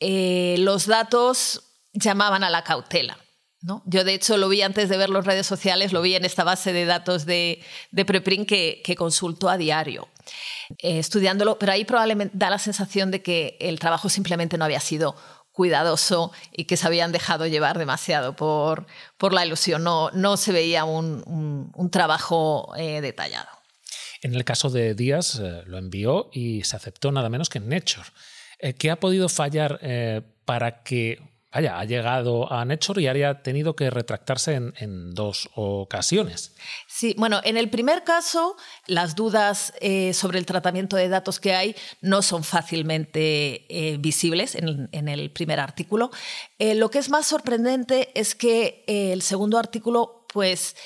eh, 0.00 0.56
los 0.58 0.86
datos 0.86 1.62
llamaban 1.92 2.42
a 2.42 2.50
la 2.50 2.64
cautela. 2.64 3.18
Yo, 3.62 4.04
de 4.04 4.14
hecho, 4.14 4.36
lo 4.36 4.48
vi 4.48 4.62
antes 4.62 4.88
de 4.88 4.96
ver 4.96 5.10
las 5.10 5.24
redes 5.24 5.46
sociales, 5.46 5.92
lo 5.92 6.02
vi 6.02 6.14
en 6.14 6.24
esta 6.24 6.44
base 6.44 6.72
de 6.72 6.84
datos 6.84 7.26
de, 7.26 7.62
de 7.90 8.04
Preprint 8.04 8.46
que, 8.48 8.82
que 8.84 8.94
consulto 8.94 9.48
a 9.48 9.56
diario. 9.56 10.08
Eh, 10.78 10.98
estudiándolo, 10.98 11.58
pero 11.58 11.72
ahí 11.72 11.84
probablemente 11.84 12.36
da 12.36 12.50
la 12.50 12.58
sensación 12.58 13.10
de 13.10 13.22
que 13.22 13.56
el 13.60 13.78
trabajo 13.78 14.08
simplemente 14.08 14.58
no 14.58 14.64
había 14.64 14.80
sido 14.80 15.16
cuidadoso 15.52 16.32
y 16.52 16.64
que 16.64 16.76
se 16.76 16.86
habían 16.86 17.12
dejado 17.12 17.46
llevar 17.46 17.78
demasiado 17.78 18.36
por, 18.36 18.86
por 19.16 19.32
la 19.32 19.46
ilusión. 19.46 19.82
No, 19.82 20.10
no 20.10 20.36
se 20.36 20.52
veía 20.52 20.84
un, 20.84 21.72
un, 21.74 21.90
trabajo 21.90 22.74
eh, 22.76 23.00
detallado. 23.00 23.48
En 24.22 24.34
el 24.34 24.44
caso 24.44 24.68
de 24.68 24.94
Díaz, 24.94 25.40
eh, 25.40 25.62
lo 25.66 25.78
envió 25.78 26.28
y 26.32 26.62
se 26.64 26.76
aceptó 26.76 27.10
nada 27.10 27.30
menos 27.30 27.48
que 27.48 27.58
en 27.58 27.68
Nature. 27.68 28.06
¿Qué 28.78 28.90
ha 28.90 28.98
podido 28.98 29.28
fallar 29.28 29.80
para 30.46 30.82
que 30.82 31.20
ha 31.52 31.84
llegado 31.84 32.52
a 32.52 32.64
Nature 32.64 33.02
y 33.02 33.22
ha 33.22 33.42
tenido 33.42 33.76
que 33.76 33.88
retractarse 33.88 34.54
en, 34.54 35.14
dos 35.14 35.48
ocasiones. 35.54 36.54
Sí, 36.86 37.14
bueno, 37.16 37.40
en 37.44 37.56
el 37.56 37.70
primer 37.70 38.04
caso, 38.04 38.56
las 38.86 39.14
dudas 39.14 39.72
eh, 39.80 40.12
sobre 40.12 40.38
el 40.38 40.46
tratamiento 40.46 40.96
de 40.96 41.08
datos 41.08 41.40
que 41.40 41.54
hay 41.54 41.74
no 42.02 42.22
son 42.22 42.44
fácilmente 42.44 43.66
eh, 43.68 43.96
visibles 43.98 44.54
en, 44.54 45.08
el 45.08 45.30
primer 45.30 45.60
artículo. 45.60 46.10
Eh, 46.58 46.74
lo 46.74 46.90
que 46.90 46.98
es 46.98 47.08
más 47.08 47.26
sorprendente 47.26 48.10
es 48.18 48.34
que 48.34 48.84
el 48.86 49.22
segundo 49.22 49.58
artículo, 49.58 50.26
pues 50.32 50.76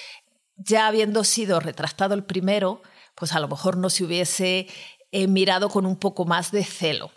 ya 0.57 0.87
habiendo 0.87 1.25
sido 1.25 1.59
retractado 1.59 2.15
el 2.15 2.25
primero, 2.25 2.83
pues 3.17 3.33
a 3.33 3.41
lo 3.41 3.49
mejor 3.49 3.77
no 3.77 3.91
se 3.91 4.05
hubiese 4.05 4.69
mirado 5.13 5.69
con 5.69 5.87
un 5.87 5.97
poco 5.97 6.25
más 6.25 6.53
de 6.53 6.65
celo. 6.65 7.11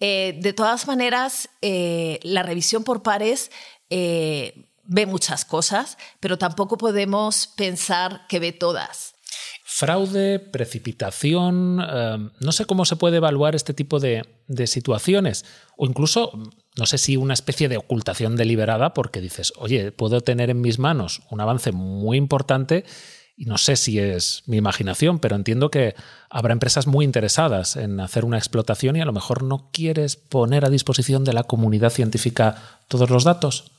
Eh, 0.00 0.38
de 0.40 0.52
todas 0.52 0.86
maneras, 0.86 1.48
eh, 1.60 2.20
la 2.22 2.42
revisión 2.42 2.84
por 2.84 3.02
pares 3.02 3.50
eh, 3.90 4.66
ve 4.84 5.06
muchas 5.06 5.44
cosas, 5.44 5.98
pero 6.20 6.38
tampoco 6.38 6.78
podemos 6.78 7.48
pensar 7.48 8.26
que 8.28 8.38
ve 8.38 8.52
todas. 8.52 9.14
Fraude, 9.64 10.40
precipitación, 10.40 11.76
no 11.76 12.52
sé 12.52 12.64
cómo 12.64 12.84
se 12.84 12.96
puede 12.96 13.18
evaluar 13.18 13.54
este 13.54 13.74
tipo 13.74 14.00
de, 14.00 14.24
de, 14.48 14.66
situaciones. 14.66 15.44
O 15.76 15.86
incluso, 15.86 16.32
no 16.76 16.86
sé 16.86 16.98
si 16.98 17.16
una 17.16 17.34
especie 17.34 17.68
de 17.68 17.76
ocultación 17.76 18.34
deliberada 18.34 18.92
porque 18.94 19.20
dices, 19.20 19.52
oye, 19.56 19.92
puedo 19.92 20.20
tener 20.22 20.50
en 20.50 20.62
mis 20.62 20.80
manos 20.80 21.20
un 21.30 21.40
avance 21.40 21.70
muy 21.70 22.16
importante 22.16 22.86
y 23.38 23.44
no 23.44 23.56
sé 23.56 23.76
si 23.76 24.00
es 24.00 24.42
mi 24.46 24.56
imaginación, 24.56 25.20
pero 25.20 25.36
entiendo 25.36 25.70
que 25.70 25.94
habrá 26.28 26.52
empresas 26.52 26.88
muy 26.88 27.04
interesadas 27.04 27.76
en 27.76 28.00
hacer 28.00 28.24
una 28.24 28.36
explotación 28.36 28.96
y 28.96 29.00
a 29.00 29.04
lo 29.04 29.12
mejor 29.12 29.44
no 29.44 29.70
quieres 29.72 30.16
poner 30.16 30.64
a 30.64 30.70
disposición 30.70 31.22
de 31.22 31.32
la 31.32 31.44
comunidad 31.44 31.90
científica 31.90 32.80
todos 32.88 33.10
los 33.10 33.22
datos. 33.22 33.70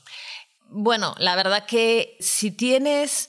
Bueno, 0.70 1.14
la 1.18 1.36
verdad 1.36 1.66
que 1.66 2.16
si 2.20 2.50
tienes 2.50 3.28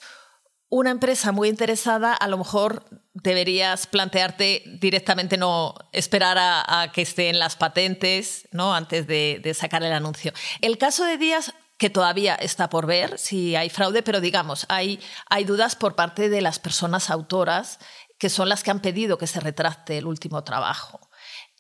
una 0.70 0.92
empresa 0.92 1.34
muy 1.34 1.50
interesada, 1.50 2.14
a 2.14 2.30
lo 2.30 2.38
mejor 2.38 2.86
deberías 3.14 3.88
plantearte 3.88 4.64
directamente 4.80 5.36
no 5.36 5.76
esperar 5.92 6.38
a, 6.40 6.92
que 6.94 7.02
estén 7.02 7.40
las 7.40 7.58
patentes 7.58 8.48
¿no? 8.54 8.74
antes 8.74 9.06
de, 9.06 9.42
de 9.44 9.54
sacar 9.54 9.84
el 9.84 9.92
anuncio. 9.92 10.32
El 10.62 10.78
caso 10.78 11.04
de 11.04 11.18
Díaz 11.18 11.54
que 11.82 11.90
todavía 11.90 12.36
está 12.36 12.70
por 12.70 12.86
ver 12.86 13.18
si 13.18 13.56
hay 13.56 13.72
fraude, 13.72 14.04
pero 14.04 14.22
digamos, 14.22 14.68
hay, 14.70 15.00
hay 15.32 15.46
dudas 15.46 15.76
por 15.76 15.96
parte 15.96 16.30
de 16.30 16.40
las 16.40 16.60
personas 16.60 17.10
autoras 17.10 17.80
que 18.20 18.30
son 18.30 18.50
las 18.50 18.62
que 18.62 18.70
han 18.70 18.82
pedido 18.82 19.18
que 19.18 19.26
se 19.26 19.40
retracte 19.40 19.98
el 19.98 20.06
último 20.06 20.44
trabajo. 20.44 21.10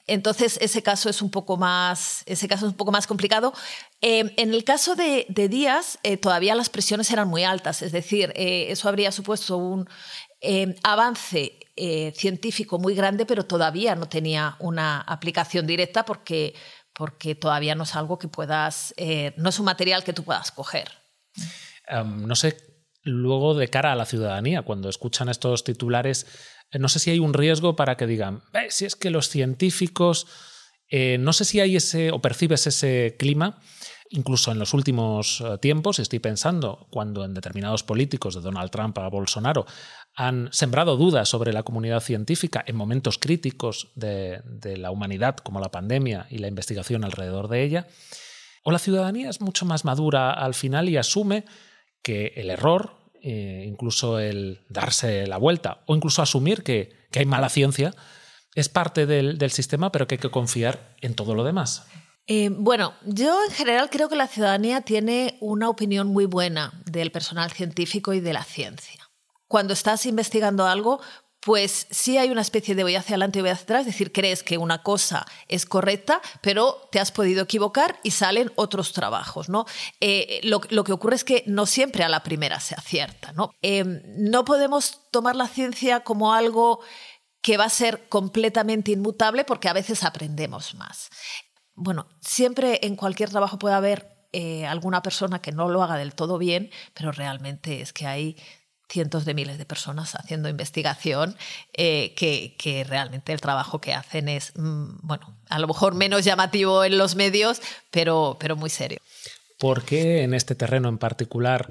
Entonces, 0.06 0.60
ese 0.62 0.84
caso 0.84 1.10
es 1.10 1.24
un 1.24 1.32
poco 1.32 1.58
más, 1.58 2.22
ese 2.28 2.48
caso 2.48 2.68
es 2.68 2.72
un 2.72 2.78
poco 2.78 2.92
más 2.92 3.08
complicado. 3.08 3.52
Eh, 4.00 4.32
en 4.38 4.54
el 4.54 4.64
caso 4.64 4.94
de, 4.96 5.26
Díaz, 5.28 5.98
eh, 6.04 6.18
todavía 6.18 6.54
las 6.54 6.70
presiones 6.70 7.10
eran 7.10 7.28
muy 7.28 7.44
altas, 7.44 7.82
es 7.82 7.92
decir, 7.92 8.32
eh, 8.36 8.68
eso 8.70 8.90
habría 8.90 9.12
supuesto 9.12 9.58
un 9.58 9.90
avance 10.84 11.58
científico 12.16 12.78
muy 12.78 12.94
grande, 12.94 13.26
pero 13.26 13.46
todavía 13.46 13.96
no 13.96 14.08
tenía 14.08 14.56
una 14.60 15.02
aplicación 15.02 15.66
directa 15.66 16.06
porque 16.06 16.54
porque 17.02 17.34
todavía 17.34 17.74
no 17.74 17.82
es 17.82 17.96
algo 17.96 18.20
que 18.20 18.28
puedas, 18.28 18.94
eh, 18.96 19.34
no 19.36 19.50
es 19.50 19.58
un 19.58 19.66
material 19.66 20.04
que 20.04 20.14
tú 20.14 20.24
puedas 20.24 20.52
coger. 20.52 20.88
Em, 21.88 22.28
no 22.28 22.36
sé, 22.36 22.58
luego 23.02 23.56
de 23.56 23.70
cara 23.70 23.92
a 23.92 23.96
la 23.96 24.06
ciudadanía, 24.06 24.62
cuando 24.62 24.88
escuchan 24.88 25.28
estos 25.28 25.64
titulares, 25.64 26.28
eh, 26.70 26.78
no 26.78 26.90
sé 26.90 27.00
si 27.00 27.10
hay 27.10 27.18
un 27.18 27.34
riesgo 27.34 27.76
para 27.76 27.98
que 27.98 28.06
digan, 28.06 28.44
si 28.70 28.86
es 28.86 28.96
que 28.96 29.10
los 29.10 29.30
científicos, 29.30 30.28
eh, 30.92 31.18
no 31.20 31.34
sé 31.34 31.44
si 31.44 31.60
hay 31.60 31.76
ese 31.76 32.12
o 32.12 32.22
percibes 32.22 32.68
ese 32.68 33.16
clima 33.18 33.60
incluso 34.12 34.52
en 34.52 34.60
los 34.60 34.74
últimos 34.74 35.44
tiempos, 35.62 36.00
estoy 36.00 36.20
pensando 36.20 36.88
cuando 36.90 37.26
en 37.26 37.34
determinados 37.34 37.84
políticos, 37.84 38.36
de 38.36 38.42
Donald 38.42 38.70
Trump 38.70 38.98
a 39.00 39.08
Bolsonaro, 39.08 39.66
han 40.16 40.50
sembrado 40.52 40.98
dudas 40.98 41.30
sobre 41.30 41.54
la 41.54 41.64
comunidad 41.64 42.02
científica 42.02 42.64
en 42.66 42.76
momentos 42.76 43.18
críticos 43.18 43.92
de, 43.96 44.42
la 44.78 44.92
humanidad, 44.92 45.38
como 45.38 45.60
la 45.60 45.72
pandemia 45.72 46.28
y 46.30 46.40
la 46.40 46.48
investigación 46.48 47.04
alrededor 47.04 47.48
de 47.48 47.64
ella, 47.64 47.88
o 48.64 48.72
la 48.72 48.80
ciudadanía 48.80 49.30
es 49.30 49.42
mucho 49.42 49.66
más 49.66 49.86
madura 49.86 50.32
al 50.32 50.54
final 50.54 50.90
y 50.90 50.98
asume 50.98 51.46
que 52.04 52.34
el 52.36 52.50
error, 52.50 52.98
eh, 53.24 53.64
incluso 53.68 54.20
el 54.20 54.62
darse 54.70 55.26
la 55.28 55.38
vuelta, 55.38 55.82
o 55.88 55.96
incluso 55.96 56.22
asumir 56.22 56.64
que, 56.64 57.02
hay 57.14 57.26
mala 57.26 57.50
ciencia, 57.50 57.94
es 58.56 58.70
parte 58.70 59.06
del, 59.06 59.52
sistema, 59.52 59.92
pero 59.92 60.08
que 60.08 60.16
hay 60.16 60.20
que 60.20 60.30
confiar 60.30 60.96
en 61.02 61.14
todo 61.16 61.36
lo 61.36 61.44
demás. 61.44 61.88
Eh, 62.28 62.50
bueno, 62.52 62.94
yo 63.06 63.44
en 63.44 63.52
general 63.52 63.90
creo 63.90 64.08
que 64.10 64.16
la 64.16 64.28
ciudadanía 64.28 64.82
tiene 64.82 65.38
una 65.42 65.70
opinión 65.70 66.08
muy 66.08 66.26
buena 66.26 66.72
del 66.86 67.12
personal 67.12 67.52
científico 67.52 68.14
y 68.14 68.20
de 68.20 68.34
la 68.34 68.44
ciencia 68.44 69.02
cuando 69.52 69.74
estás 69.74 70.06
investigando 70.06 70.66
algo, 70.66 71.02
pues 71.42 71.88
sí 71.92 72.18
hay 72.18 72.32
una 72.32 72.42
especie 72.42 72.74
de 72.74 72.84
voy 72.84 72.96
hacia 72.96 73.16
adelante 73.16 73.40
y 73.40 73.42
voy 73.42 73.52
hacia 73.52 73.64
atrás, 73.64 73.80
es 73.82 73.88
decir, 73.88 74.14
crees 74.14 74.44
que 74.44 74.58
una 74.58 74.82
cosa 74.82 75.26
es 75.50 75.66
correcta, 75.66 76.22
pero 76.42 76.88
te 76.92 77.00
has 77.00 77.12
podido 77.12 77.44
equivocar 77.44 78.00
y 78.02 78.12
salen 78.12 78.52
otros 78.56 78.94
trabajos. 78.94 79.50
¿no? 79.50 79.66
Eh, 80.00 80.40
lo, 80.44 80.62
que 80.62 80.94
ocurre 80.94 81.16
es 81.16 81.26
que 81.26 81.44
no 81.48 81.66
siempre 81.66 82.06
a 82.06 82.10
la 82.10 82.24
primera 82.24 82.62
se 82.62 82.76
acierta. 82.76 83.34
¿no? 83.34 83.52
Em, 83.62 84.02
no 84.18 84.46
podemos 84.46 85.02
tomar 85.12 85.36
la 85.36 85.50
ciencia 85.50 86.00
como 86.00 86.34
algo 86.34 86.80
que 87.42 87.58
va 87.58 87.66
a 87.66 87.70
ser 87.70 88.08
completamente 88.08 88.92
inmutable 88.92 89.44
porque 89.44 89.68
a 89.68 89.74
veces 89.74 90.04
aprendemos 90.04 90.76
más. 90.76 91.10
Bueno, 91.76 92.08
siempre 92.20 92.80
en 92.84 92.96
cualquier 92.96 93.30
trabajo 93.30 93.60
puede 93.60 93.76
haber 93.76 94.08
eh, 94.34 94.66
alguna 94.66 95.02
persona 95.02 95.42
que 95.42 95.52
no 95.52 95.70
lo 95.70 95.84
haga 95.84 95.98
del 95.98 96.14
todo 96.14 96.38
bien, 96.38 96.70
pero 96.94 97.12
realmente 97.12 97.82
es 97.82 97.92
que 97.94 98.08
hay 98.08 98.38
cientos 98.90 99.26
de 99.26 99.34
miles 99.34 99.58
de 99.58 99.66
personas 99.66 100.16
haciendo 100.16 100.50
investigación 100.50 101.38
eh, 101.74 102.14
que, 102.16 102.86
realmente 102.88 103.32
el 103.32 103.40
trabajo 103.40 103.80
que 103.80 103.94
hacen 103.94 104.28
es, 104.28 104.52
mm, 104.56 105.00
bueno, 105.02 105.38
a 105.50 105.60
lo 105.60 105.68
mejor 105.68 105.96
menos 105.96 106.26
llamativo 106.26 106.84
en 106.84 106.98
los 106.98 107.16
medios, 107.16 107.62
pero, 107.90 108.38
pero 108.40 108.56
muy 108.56 108.70
serio. 108.70 109.00
¿Por 109.58 109.84
qué 109.84 110.24
en 110.24 110.34
este 110.34 110.56
terreno 110.56 110.90
en 110.90 110.98
particular? 110.98 111.70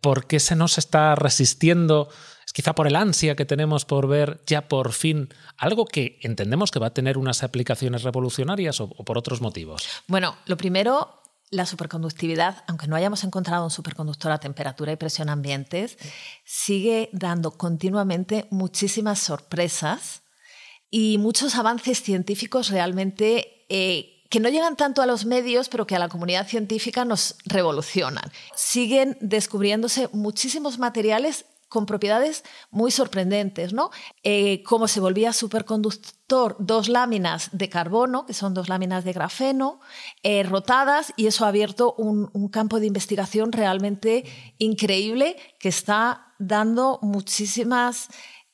¿Por 0.00 0.26
qué 0.26 0.38
se 0.38 0.56
nos 0.56 0.78
está 0.78 1.14
resistiendo? 1.14 2.08
Quizá 2.54 2.72
por 2.74 2.86
el 2.86 2.94
ansia 2.96 3.34
que 3.34 3.44
tenemos 3.44 3.84
por 3.84 4.06
ver 4.06 4.40
ya 4.46 4.68
por 4.68 4.92
fin 4.92 5.28
algo 5.58 5.84
que 5.84 6.18
entendemos 6.22 6.70
que 6.70 6.78
va 6.78 6.86
a 6.86 6.94
tener 6.94 7.18
unas 7.18 7.42
aplicaciones 7.42 8.04
revolucionarias 8.04 8.80
o 8.80 8.88
por 8.88 9.18
otros 9.18 9.40
motivos. 9.40 9.86
Bueno, 10.06 10.36
lo 10.46 10.56
primero 10.56 11.20
la 11.50 11.66
superconductividad, 11.66 12.64
aunque 12.66 12.86
no 12.86 12.96
hayamos 12.96 13.24
encontrado 13.24 13.64
un 13.64 13.70
superconductor 13.70 14.32
a 14.32 14.38
temperatura 14.38 14.92
y 14.92 14.96
presión 14.96 15.28
ambientes, 15.28 15.98
sigue 16.44 17.10
dando 17.12 17.52
continuamente 17.52 18.46
muchísimas 18.50 19.18
sorpresas 19.18 20.22
y 20.90 21.18
muchos 21.18 21.56
avances 21.56 22.02
científicos 22.02 22.70
realmente 22.70 23.66
eh, 23.68 24.24
que 24.30 24.40
no 24.40 24.48
llegan 24.48 24.76
tanto 24.76 25.02
a 25.02 25.06
los 25.06 25.24
medios, 25.26 25.68
pero 25.68 25.86
que 25.86 25.96
a 25.96 25.98
la 25.98 26.08
comunidad 26.08 26.46
científica 26.48 27.04
nos 27.04 27.36
revolucionan. 27.44 28.30
Siguen 28.54 29.16
descubriéndose 29.20 30.08
muchísimos 30.12 30.78
materiales 30.78 31.46
con 31.74 31.86
propiedades 31.86 32.44
muy 32.70 32.92
sorprendentes, 32.92 33.72
¿no? 33.72 33.90
Eh, 34.22 34.62
como 34.62 34.86
se 34.86 35.00
volvía 35.00 35.32
superconductor 35.32 36.56
dos 36.60 36.88
láminas 36.88 37.48
de 37.50 37.68
carbono, 37.68 38.26
que 38.26 38.32
son 38.32 38.54
dos 38.54 38.68
láminas 38.68 39.02
de 39.02 39.12
grafeno, 39.12 39.80
eh, 40.22 40.44
rotadas, 40.44 41.12
y 41.16 41.26
eso 41.26 41.44
ha 41.44 41.48
abierto 41.48 41.92
un, 41.98 42.48
campo 42.48 42.78
de 42.78 42.86
investigación 42.86 43.50
realmente 43.50 44.24
increíble 44.58 45.36
que 45.58 45.68
está 45.68 46.32
dando 46.38 47.00
muchísimas 47.02 48.08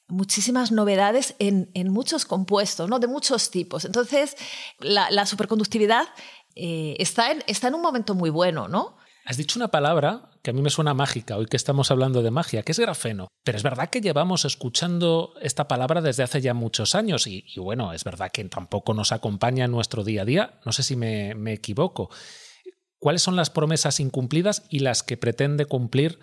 muchísimas 0.08 0.72
novedades 0.72 1.36
en, 1.38 1.68
muchos 1.92 2.24
compuestos, 2.24 2.88
¿no? 2.88 2.98
de 2.98 3.06
muchos 3.06 3.50
tipos. 3.50 3.84
Entonces, 3.84 4.34
la, 4.80 5.26
superconductividad 5.26 6.08
eh, 6.56 6.96
está, 6.98 7.30
en, 7.30 7.44
está 7.46 7.68
en 7.68 7.74
un 7.74 7.82
momento 7.82 8.14
muy 8.14 8.30
bueno, 8.30 8.66
¿no? 8.66 8.96
Has 9.26 9.36
dicho 9.36 9.58
una 9.58 9.68
palabra 9.68 10.29
que 10.42 10.50
a 10.50 10.54
mí 10.54 10.62
me 10.62 10.70
suena 10.70 10.94
mágica, 10.94 11.36
hoy 11.36 11.46
que 11.46 11.56
estamos 11.56 11.90
hablando 11.90 12.22
de 12.22 12.30
magia, 12.30 12.62
que 12.62 12.72
es 12.72 12.78
grafeno. 12.78 13.28
Pero 13.44 13.58
es 13.58 13.62
verdad 13.62 13.90
que 13.90 14.00
llevamos 14.00 14.44
escuchando 14.44 15.34
esta 15.40 15.68
palabra 15.68 16.00
desde 16.00 16.22
hace 16.22 16.40
ya 16.40 16.54
muchos 16.54 16.94
años 16.94 17.26
y, 17.26 17.44
bueno, 17.56 17.92
es 17.92 18.04
verdad 18.04 18.30
que 18.32 18.44
tampoco 18.44 18.94
nos 18.94 19.12
acompaña 19.12 19.64
en 19.66 19.70
nuestro 19.70 20.04
día 20.04 20.22
a 20.22 20.24
día. 20.24 20.60
No 20.64 20.72
sé 20.72 20.82
si 20.82 20.96
me, 20.96 21.34
me 21.34 21.52
equivoco. 21.52 22.10
¿Cuáles 22.98 23.22
son 23.22 23.36
las 23.36 23.50
promesas 23.50 24.00
incumplidas 24.00 24.64
y 24.70 24.80
las 24.80 25.02
que 25.02 25.16
pretende 25.16 25.66
cumplir 25.66 26.18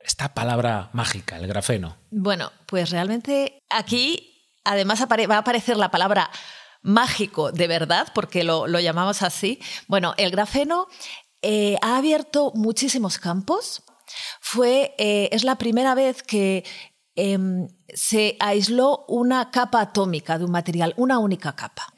esta 0.00 0.34
palabra 0.34 0.90
mágica, 0.92 1.36
el 1.36 1.46
grafeno? 1.46 1.96
Bueno, 2.10 2.52
pues 2.66 2.90
realmente 2.90 3.58
aquí 3.70 4.32
además 4.64 5.00
va 5.02 5.34
a 5.34 5.38
aparecer 5.38 5.76
la 5.76 5.90
palabra 5.90 6.30
mágico 6.82 7.52
de 7.52 7.68
verdad, 7.68 8.08
porque 8.14 8.44
lo, 8.44 8.66
lo, 8.66 8.80
llamamos 8.80 9.22
así. 9.22 9.60
Bueno, 9.86 10.14
el 10.16 10.30
grafeno 10.30 10.88
eh, 11.42 11.76
ha 11.82 11.96
abierto 11.96 12.52
muchísimos 12.54 13.18
campos. 13.18 13.82
Fue, 14.40 14.94
eh, 14.98 15.28
es 15.32 15.44
la 15.44 15.56
primera 15.56 15.94
vez 15.94 16.22
que 16.22 16.64
em, 17.14 17.68
se 17.92 18.36
aisló 18.40 19.04
una 19.08 19.50
capa 19.50 19.80
atómica 19.80 20.38
de 20.38 20.44
un 20.44 20.50
material, 20.50 20.94
una 20.96 21.18
única 21.18 21.54
capa. 21.54 21.92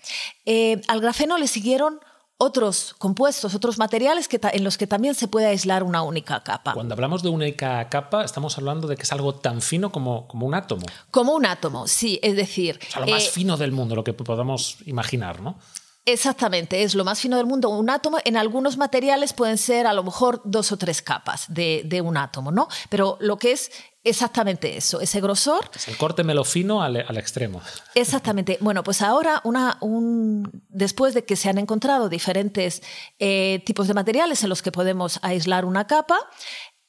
Eh, 0.44 0.80
al 0.88 1.00
grafeno 1.00 1.38
le 1.38 1.46
siguieron 1.46 2.00
otros 2.36 2.94
compuestos, 2.98 3.54
otros 3.54 3.78
materiales 3.78 4.28
que 4.28 4.40
en 4.42 4.64
los 4.64 4.76
que 4.76 4.86
también 4.86 5.14
se 5.14 5.28
puede 5.28 5.46
aislar 5.46 5.82
una 5.82 6.02
única 6.02 6.42
capa. 6.42 6.74
Cuando 6.74 6.94
hablamos 6.94 7.22
de 7.22 7.28
única 7.28 7.88
capa, 7.88 8.24
estamos 8.24 8.58
hablando 8.58 8.88
de 8.88 8.96
que 8.96 9.02
es 9.02 9.12
algo 9.12 9.34
tan 9.34 9.60
fino 9.60 9.92
como, 9.92 10.26
como 10.26 10.46
un 10.46 10.54
átomo. 10.54 10.86
Como 11.10 11.34
un 11.34 11.46
átomo, 11.46 11.86
sí, 11.86 12.18
es 12.22 12.34
decir... 12.36 12.78
lo 12.98 13.06
más 13.06 13.28
fino 13.28 13.56
del 13.56 13.72
mundo, 13.72 13.94
lo 13.94 14.04
que 14.04 14.12
podamos 14.12 14.78
imaginar, 14.84 15.40
¿no? 15.40 15.58
Exactamente, 16.06 16.82
es 16.82 16.94
lo 16.94 17.02
más 17.02 17.18
fino 17.18 17.38
del 17.38 17.46
mundo. 17.46 17.70
Un 17.70 17.88
átomo, 17.88 18.18
en 18.24 18.36
algunos 18.36 18.76
materiales 18.76 19.32
pueden 19.32 19.56
ser 19.56 19.86
a 19.86 19.94
lo 19.94 20.02
mejor 20.02 20.42
dos 20.44 20.70
o 20.70 20.76
tres 20.76 21.00
capas 21.00 21.46
de, 21.48 22.02
un 22.04 22.18
átomo, 22.18 22.50
¿no? 22.50 22.68
Pero 22.90 23.16
lo 23.20 23.38
que 23.38 23.52
es 23.52 23.70
exactamente 24.02 24.76
eso, 24.76 25.00
ese 25.00 25.22
grosor. 25.22 25.70
Es 25.74 25.88
el 25.88 25.96
corte 25.96 26.22
melo 26.22 26.44
fino 26.44 26.82
al, 26.82 26.96
extremo. 27.16 27.62
Exactamente. 27.94 28.58
Bueno, 28.64 28.82
pues 28.82 29.02
ahora, 29.02 29.40
una, 29.44 29.76
un, 29.80 30.62
después 30.68 31.12
de 31.12 31.24
que 31.24 31.36
se 31.36 31.50
han 31.50 31.58
encontrado 31.58 32.08
diferentes 32.08 32.82
eh, 33.18 33.62
tipos 33.66 33.88
de 33.88 33.94
materiales 33.94 34.42
en 34.42 34.48
los 34.48 34.62
que 34.62 34.72
podemos 34.72 35.18
aislar 35.22 35.64
una 35.64 35.86
capa, 35.86 36.18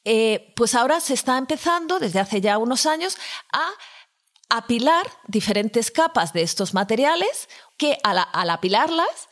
eh, 0.04 0.52
pues 0.56 0.74
ahora 0.74 1.00
se 1.00 1.14
está 1.14 1.36
empezando, 1.36 1.98
desde 1.98 2.20
hace 2.20 2.40
ya 2.40 2.58
unos 2.58 2.86
años, 2.86 3.18
a 3.52 3.68
apilar 4.48 5.06
diferentes 5.26 5.90
capas 5.90 6.32
de 6.32 6.42
estos 6.42 6.74
materiales 6.74 7.48
que 7.76 7.98
al, 8.02 8.18
apilarlas 8.50 9.28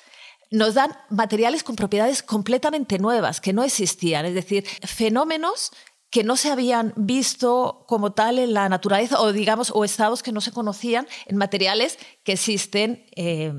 nos 0.50 0.74
dan 0.74 0.96
materiales 1.10 1.62
con 1.62 1.76
propiedades 1.76 2.22
completamente 2.22 2.98
nuevas 2.98 3.40
que 3.40 3.52
no 3.52 3.64
existían, 3.64 4.26
es 4.26 4.34
decir, 4.34 4.64
fenómenos 4.86 5.72
que 6.10 6.22
no 6.22 6.36
se 6.36 6.50
habían 6.50 6.92
visto 6.96 7.84
como 7.88 8.12
tal 8.12 8.38
en 8.38 8.54
la 8.54 8.68
naturaleza 8.68 9.20
o 9.20 9.32
digamos 9.32 9.72
o 9.74 9.84
estados 9.84 10.22
que 10.22 10.30
no 10.30 10.40
se 10.40 10.52
conocían 10.52 11.08
en 11.26 11.36
materiales 11.36 11.98
que 12.22 12.32
existen 12.32 13.04
eh, 13.16 13.52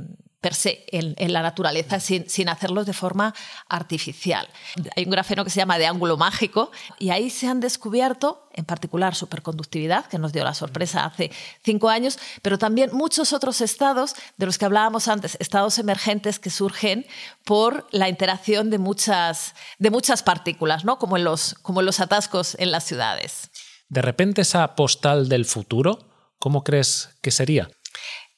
en, 0.91 1.33
la 1.33 1.41
naturaleza 1.41 1.99
sin, 1.99 2.29
sin, 2.29 2.49
hacerlos 2.49 2.85
de 2.85 2.93
forma 2.93 3.33
artificial. 3.67 4.47
Hay 4.95 5.05
un 5.05 5.11
grafeno 5.11 5.43
que 5.43 5.49
se 5.49 5.57
llama 5.57 5.77
de 5.77 5.87
ángulo 5.87 6.17
mágico 6.17 6.71
y 6.99 7.09
ahí 7.09 7.29
se 7.29 7.47
han 7.47 7.59
descubierto, 7.59 8.47
en 8.53 8.65
particular 8.65 9.15
superconductividad, 9.15 10.05
que 10.05 10.19
nos 10.19 10.33
dio 10.33 10.43
la 10.43 10.53
sorpresa 10.53 11.05
hace 11.05 11.31
cinco 11.63 11.89
años, 11.89 12.19
pero 12.41 12.57
también 12.57 12.91
muchos 12.93 13.33
otros 13.33 13.61
estados 13.61 14.15
de 14.37 14.45
los 14.45 14.57
que 14.57 14.65
hablábamos 14.65 15.07
antes, 15.07 15.37
estados 15.39 15.79
emergentes 15.79 16.39
que 16.39 16.49
surgen 16.49 17.05
por 17.43 17.87
la 17.91 18.09
interacción 18.09 18.69
de 18.69 18.77
muchas, 18.77 19.55
de 19.79 19.89
muchas 19.89 20.23
partículas, 20.23 20.85
¿no? 20.85 20.99
como, 20.99 21.17
en 21.17 21.23
los, 21.23 21.55
como 21.61 21.79
en 21.79 21.85
los 21.85 21.99
atascos 21.99 22.55
en 22.59 22.71
las 22.71 22.83
ciudades. 22.83 23.49
De 23.89 24.01
repente 24.01 24.41
esa 24.41 24.75
postal 24.75 25.29
del 25.29 25.45
futuro, 25.45 25.99
¿cómo 26.39 26.63
crees 26.63 27.09
que 27.21 27.31
sería? 27.31 27.69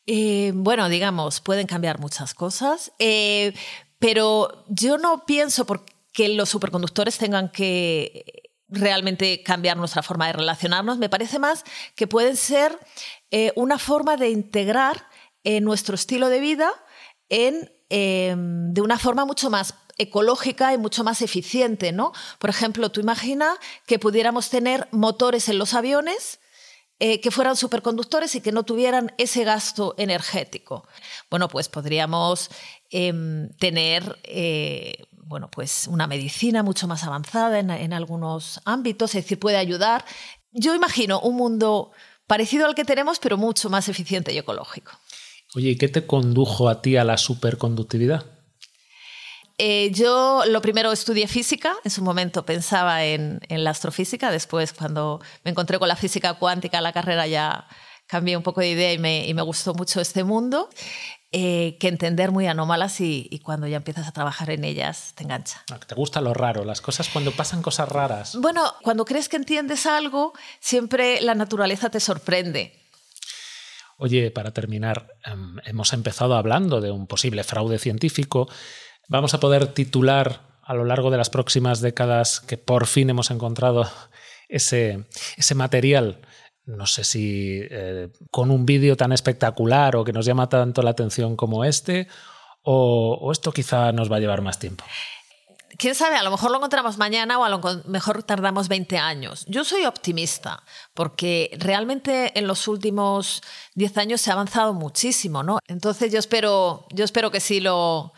Eh, 0.10 0.54
bueno, 0.56 0.88
digamos, 0.88 1.41
pueden 1.41 1.67
cambiar 1.67 2.00
muchas 2.00 2.34
cosas, 2.34 2.93
eh, 2.98 3.54
pero 4.00 4.63
yo 4.70 4.98
no 4.98 5.26
pienso 5.26 5.67
que 6.13 6.30
los 6.30 6.48
superconductores 6.48 7.17
tengan 7.17 7.52
que 7.52 8.54
realmente 8.70 9.43
cambiar 9.43 9.76
nuestra 9.76 10.04
forma 10.04 10.28
de 10.28 10.34
relacionarnos. 10.34 10.98
Me 10.98 11.10
parece 11.10 11.39
más 11.39 11.65
que 11.96 12.08
pueden 12.08 12.38
ser 12.38 12.80
eh, 13.32 13.52
una 13.58 13.78
forma 13.78 14.15
de 14.15 14.30
integrar 14.30 15.06
nuestro 15.62 15.96
estilo 15.96 16.28
de 16.28 16.41
vida 16.41 16.70
en, 17.30 17.72
em, 17.88 18.74
de 18.74 18.82
una 18.82 19.00
forma 19.00 19.24
mucho 19.24 19.50
más 19.50 19.76
ecológica 19.98 20.74
y 20.74 20.78
mucho 20.78 21.06
más 21.06 21.22
eficiente, 21.22 21.93
¿no? 21.93 22.12
Por 22.38 22.50
ejemplo, 22.50 22.91
tú 22.91 23.00
imagina 23.00 23.56
que 23.86 23.98
pudiéramos 23.98 24.50
tener 24.50 24.89
motores 24.91 25.48
en 25.48 25.58
los 25.58 25.74
aviones 25.74 26.41
eh, 26.99 27.21
que 27.21 27.31
fueran 27.31 27.55
superconductores 27.55 28.33
y 28.36 28.41
que 28.41 28.51
no 28.51 28.63
tuvieran 28.63 29.13
ese 29.17 29.43
gasto 29.43 29.95
energético. 29.97 30.88
Bueno, 31.29 31.47
pues 31.47 31.69
podríamos 31.69 32.49
em, 32.89 33.49
tener 33.60 34.19
eh, 34.23 35.05
bueno, 35.12 35.49
pues 35.51 35.88
una 35.88 36.07
medicina 36.07 36.63
mucho 36.63 36.88
más 36.88 37.03
avanzada 37.03 37.60
en, 37.60 37.69
en 37.69 37.93
algunos 37.93 38.62
ámbitos, 38.65 39.13
es 39.13 39.25
decir, 39.25 39.39
puede 39.39 39.57
ayudar. 39.57 40.05
Yo 40.51 40.73
imagino 40.73 41.19
un 41.19 41.36
mundo 41.36 41.91
parecido 42.27 42.65
al 42.65 42.75
que 42.75 42.86
tenemos, 42.86 43.19
pero 43.19 43.38
mucho 43.38 43.69
más 43.69 43.89
eficiente 43.89 44.33
y 44.33 44.38
ecológico. 44.38 44.91
Oye, 45.55 45.71
¿y 45.71 45.77
qué 45.77 45.88
te 45.88 46.05
condujo 46.05 46.69
a 46.69 46.81
ti 46.81 46.97
a 46.97 47.03
la 47.03 47.17
superconductividad? 47.17 48.37
Eh, 49.60 49.89
yo 49.91 50.43
lo 50.48 50.62
primero 50.62 50.91
estudié 50.91 51.28
física, 51.28 51.76
en 51.84 51.89
su 51.89 52.04
momento 52.04 52.46
pensaba 52.46 53.04
en, 53.06 53.39
la 53.50 53.72
astrofísica, 53.72 54.30
después 54.30 54.72
cuando 54.72 55.20
me 55.43 55.52
encontré 55.52 55.80
con 55.80 55.88
la 55.88 55.96
física 55.96 56.36
cuántica, 56.36 56.80
la 56.80 56.93
carrera 56.93 57.26
ya 57.26 57.67
cambié 58.06 58.38
un 58.38 58.43
poco 58.43 58.62
de 58.62 58.70
idea 58.70 58.93
y 58.93 59.00
me, 59.00 59.41
gustó 59.41 59.74
mucho 59.74 60.00
este 60.00 60.24
mundo, 60.24 60.70
eh, 61.32 61.76
que 61.80 61.88
entender 61.88 62.32
muy 62.32 62.46
anómalas 62.46 63.02
y, 63.02 63.41
cuando 63.43 63.65
ya 63.65 63.78
empiezas 63.78 64.08
a 64.08 64.12
trabajar 64.12 64.52
en 64.52 64.63
ellas 64.63 65.13
te 65.15 65.24
engancha. 65.24 65.63
Ah, 65.72 65.80
te 65.80 65.96
gusta 65.96 66.22
lo 66.22 66.36
raro, 66.36 66.63
las 66.63 66.80
cosas 66.80 67.10
cuando 67.10 67.32
pasan 67.32 67.63
cosas 67.63 67.89
raras. 67.89 68.36
Bueno, 68.39 68.76
cuando 68.84 69.06
crees 69.06 69.28
que 69.28 69.38
entiendes 69.38 69.88
algo, 69.88 70.34
siempre 70.60 71.20
la 71.22 71.34
naturaleza 71.34 71.89
te 71.89 72.00
sorprende. 72.00 72.80
Oye, 73.98 74.30
para 74.30 74.52
terminar, 74.52 75.08
em, 75.26 75.58
hemos 75.65 75.91
empezado 75.93 76.36
hablando 76.36 76.80
de 76.80 76.91
un 76.91 77.08
posible 77.08 77.43
fraude 77.43 77.80
científico 77.80 78.48
vamos 79.08 79.34
a 79.34 79.39
poder 79.39 79.67
titular 79.67 80.41
a 80.62 80.74
lo 80.74 80.86
largo 80.86 81.12
de 81.12 81.17
las 81.17 81.30
próximas 81.30 81.82
décadas 81.82 82.41
que 82.41 82.58
por 82.58 82.88
fin 82.88 83.10
hemos 83.10 83.32
encontrado 83.32 83.89
ese, 84.50 85.06
ese 85.38 85.56
material. 85.56 86.20
No 86.65 86.86
sé 86.86 87.06
si 87.06 87.62
eh, 87.62 88.10
con 88.30 88.52
un 88.52 88.65
vídeo 88.65 88.98
tan 88.98 89.13
espectacular 89.13 89.96
o 89.96 90.04
que 90.04 90.12
nos 90.12 90.26
llama 90.26 90.50
tanto 90.50 90.82
la 90.82 90.89
atención 90.89 91.38
como 91.38 91.63
este, 91.63 92.08
o, 92.63 93.32
esto 93.32 93.54
quizá 93.54 93.93
nos 93.93 94.12
va 94.12 94.17
a 94.17 94.20
llevar 94.20 94.41
más 94.41 94.60
tiempo 94.60 94.84
quién 95.78 95.93
sabe, 95.93 96.15
a 96.15 96.24
lo 96.24 96.32
mejor 96.32 96.50
lo 96.50 96.58
encontramos 96.58 96.98
mañana 96.98 97.38
o 97.38 97.43
a 97.43 97.50
lo 97.50 97.62
mejor 97.86 98.24
tardamos 98.24 98.67
20 98.67 98.98
años. 98.98 99.46
Yo 99.48 99.63
soy 99.63 99.86
optimista 99.86 100.63
porque 100.96 101.56
realmente 101.60 102.38
en 102.38 102.48
los 102.48 102.67
últimos 102.67 103.43
10 103.76 103.98
años 104.00 104.22
se 104.22 104.32
ha 104.32 104.34
avanzado 104.34 104.74
muchísimo, 104.74 105.43
¿no? 105.43 105.60
Entonces 105.67 106.12
yo 106.12 106.17
espero, 106.17 106.88
yo 106.89 107.06
espero 107.06 107.30
que 107.30 107.39
sí 107.39 107.60
lo, 107.60 108.12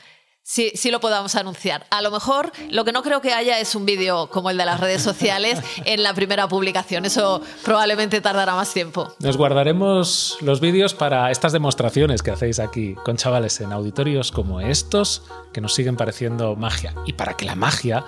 Sí, 0.49 0.71
sí 0.73 0.89
lo 0.89 0.99
podamos 0.99 1.35
anunciar. 1.35 1.85
A 1.91 2.01
lo 2.01 2.09
mejor 2.09 2.51
lo 2.71 2.83
que 2.83 2.91
no 2.91 3.03
creo 3.03 3.21
que 3.21 3.33
haya 3.33 3.59
es 3.59 3.75
un 3.75 3.85
vídeo 3.85 4.31
como 4.31 4.49
el 4.49 4.57
de 4.57 4.65
las 4.65 4.79
redes 4.79 5.03
sociales 5.03 5.59
en 5.85 6.01
la 6.01 6.15
primera 6.15 6.47
publicación. 6.47 7.05
Eso 7.05 7.43
probablemente 7.63 8.19
tardará 8.19 8.55
más 8.55 8.73
tiempo. 8.73 9.13
Nos 9.19 9.37
guardaremos 9.37 10.39
los 10.41 10.59
vídeos 10.59 10.95
para 10.95 11.29
estas 11.29 11.51
demostraciones 11.51 12.23
que 12.23 12.31
hacéis 12.31 12.57
aquí 12.57 12.95
con 12.95 13.15
chavales 13.15 13.61
en 13.61 13.71
auditorios 13.71 14.31
como 14.31 14.59
estos, 14.59 15.21
que 15.53 15.61
nos 15.61 15.75
siguen 15.75 15.97
pareciendo 15.97 16.55
magia. 16.55 16.95
Y 17.05 17.13
para 17.13 17.37
que 17.37 17.45
la 17.45 17.53
magia 17.53 18.03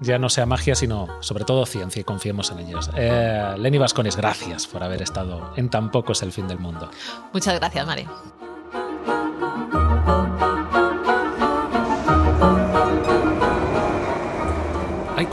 ya 0.00 0.18
no 0.18 0.30
sea 0.30 0.46
magia, 0.46 0.74
sino 0.74 1.06
sobre 1.20 1.44
todo 1.44 1.64
ciencia 1.64 2.00
y 2.00 2.04
confiemos 2.04 2.50
en 2.50 2.58
ellos. 2.58 2.90
Eh, 2.96 3.54
Lenny 3.56 3.78
Vascones, 3.78 4.16
gracias 4.16 4.66
por 4.66 4.82
haber 4.82 5.00
estado 5.00 5.52
en 5.56 5.70
Tan 5.70 5.92
poco 5.92 6.10
es 6.10 6.22
el 6.22 6.32
fin 6.32 6.48
del 6.48 6.58
mundo. 6.58 6.90
Muchas 7.32 7.54
gracias, 7.54 7.86
Mari. 7.86 8.08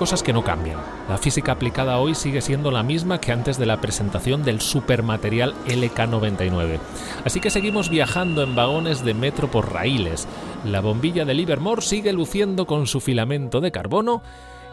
Cosas 0.02 0.24
que 0.24 0.34
no 0.34 0.44
cambian. 0.44 0.80
La 1.08 1.20
física 1.20 1.52
aplicada 1.52 2.00
hoy 2.00 2.16
sigue 2.16 2.42
siendo 2.42 2.72
la 2.72 2.82
misma 2.82 3.22
que 3.22 3.32
antes 3.32 3.60
de 3.60 3.68
la 3.68 3.80
presentación 3.82 4.42
del 4.42 4.60
supermaterial 4.60 5.54
LK99. 5.68 6.80
Así 7.24 7.40
que 7.40 7.52
seguimos 7.52 7.92
viajando 7.92 8.42
en 8.42 8.56
vagones 8.56 9.06
de 9.06 9.14
metro 9.14 9.52
por 9.52 9.72
raíles. 9.72 10.28
La 10.66 10.82
bombilla 10.82 11.24
de 11.24 11.36
Livermore 11.36 11.84
sigue 11.84 12.14
luciendo 12.14 12.66
con 12.66 12.88
su 12.88 13.00
filamento 13.00 13.62
de 13.62 13.72
carbono 13.72 14.24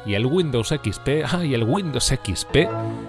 y 0.06 0.14
el 0.14 0.24
Windows 0.24 0.68
XP, 0.68 1.08
y 1.44 1.52
el 1.52 1.64
Windows 1.64 2.06
XP 2.06 2.56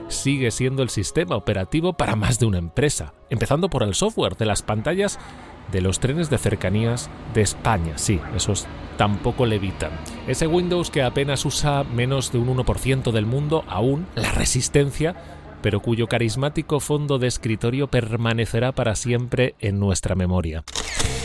sigue 0.10 0.52
siendo 0.52 0.84
el 0.84 0.90
sistema 0.90 1.38
operativo 1.38 1.94
para 1.94 2.18
más 2.18 2.38
de 2.38 2.48
una 2.48 2.58
empresa, 2.58 3.14
empezando 3.30 3.70
por 3.70 3.84
el 3.84 3.96
software 3.96 4.36
de 4.36 4.46
las 4.46 4.62
pantallas 4.62 5.20
de 5.72 5.82
los 5.82 6.00
trenes 6.00 6.30
de 6.30 6.38
cercanías 6.38 7.10
de 7.34 7.42
España. 7.42 7.98
Sí, 7.98 8.20
esos 8.36 8.68
tampoco 8.98 9.46
levitan. 9.46 9.92
Ese 10.28 10.48
Windows 10.48 10.92
que 10.92 11.04
apenas 11.04 11.46
usa 11.46 11.84
menos 11.84 12.32
de 12.32 12.40
un 12.40 12.58
1% 12.58 13.12
del 13.12 13.26
mundo, 13.26 13.64
aún 13.68 14.08
la 14.16 14.32
resistencia, 14.32 15.16
pero 15.62 15.82
cuyo 15.82 16.08
carismático 16.08 16.80
fondo 16.80 17.20
de 17.20 17.28
escritorio 17.28 17.88
permanecerá 17.88 18.72
para 18.72 18.96
siempre 18.96 19.56
en 19.60 19.80
nuestra 19.80 20.16
memoria. 20.16 20.64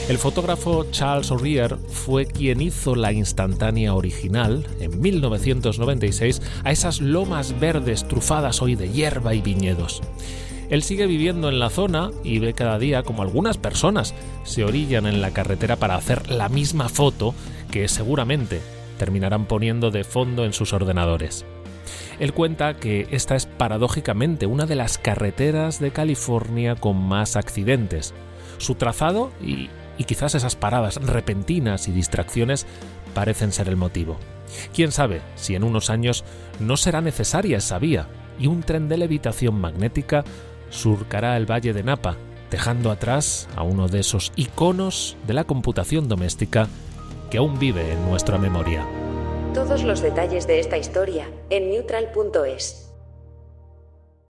El 0.08 0.18
fotógrafo 0.18 0.84
Charles 0.90 1.30
O'Rear 1.30 1.78
fue 1.78 2.26
quien 2.26 2.60
hizo 2.60 2.94
la 2.94 3.12
instantánea 3.12 3.94
original, 3.94 4.66
en 4.78 5.00
1996, 5.00 6.42
a 6.62 6.72
esas 6.72 7.00
lomas 7.00 7.58
verdes 7.58 8.06
trufadas 8.06 8.60
hoy 8.60 8.74
de 8.74 8.90
hierba 8.90 9.34
y 9.34 9.40
viñedos. 9.40 10.02
Él 10.70 10.82
sigue 10.82 11.06
viviendo 11.06 11.48
en 11.48 11.58
la 11.58 11.70
zona 11.70 12.10
y 12.22 12.38
ve 12.38 12.54
cada 12.54 12.78
día 12.78 13.02
como 13.02 13.22
algunas 13.22 13.58
personas 13.58 14.14
se 14.44 14.64
orillan 14.64 15.06
en 15.06 15.20
la 15.20 15.30
carretera 15.30 15.76
para 15.76 15.96
hacer 15.96 16.30
la 16.30 16.48
misma 16.48 16.88
foto 16.88 17.34
que 17.70 17.88
seguramente 17.88 18.60
terminarán 18.98 19.46
poniendo 19.46 19.90
de 19.90 20.04
fondo 20.04 20.44
en 20.44 20.52
sus 20.52 20.72
ordenadores. 20.72 21.44
Él 22.18 22.32
cuenta 22.32 22.74
que 22.74 23.08
esta 23.10 23.34
es 23.34 23.46
paradójicamente 23.46 24.46
una 24.46 24.66
de 24.66 24.76
las 24.76 24.98
carreteras 24.98 25.80
de 25.80 25.90
California 25.90 26.76
con 26.76 26.96
más 26.96 27.36
accidentes. 27.36 28.14
Su 28.58 28.76
trazado 28.76 29.32
y, 29.42 29.68
y 29.98 30.04
quizás 30.04 30.34
esas 30.34 30.56
paradas 30.56 30.96
repentinas 31.04 31.88
y 31.88 31.92
distracciones 31.92 32.66
parecen 33.14 33.52
ser 33.52 33.68
el 33.68 33.76
motivo. 33.76 34.16
Quién 34.72 34.92
sabe 34.92 35.20
si 35.34 35.56
en 35.56 35.64
unos 35.64 35.90
años 35.90 36.24
no 36.60 36.76
será 36.76 37.00
necesaria 37.00 37.58
esa 37.58 37.78
vía 37.78 38.06
y 38.38 38.46
un 38.46 38.62
tren 38.62 38.88
de 38.88 38.96
levitación 38.96 39.60
magnética 39.60 40.24
surcará 40.74 41.36
el 41.36 41.50
valle 41.50 41.72
de 41.72 41.82
Napa, 41.82 42.16
dejando 42.50 42.90
atrás 42.90 43.48
a 43.56 43.62
uno 43.62 43.88
de 43.88 44.00
esos 44.00 44.32
iconos 44.36 45.16
de 45.26 45.34
la 45.34 45.44
computación 45.44 46.08
doméstica 46.08 46.68
que 47.30 47.38
aún 47.38 47.58
vive 47.58 47.92
en 47.92 48.04
nuestra 48.08 48.38
memoria. 48.38 48.86
Todos 49.54 49.84
los 49.84 50.02
detalles 50.02 50.46
de 50.46 50.60
esta 50.60 50.76
historia 50.76 51.26
en 51.48 51.70
neutral.es. 51.70 52.83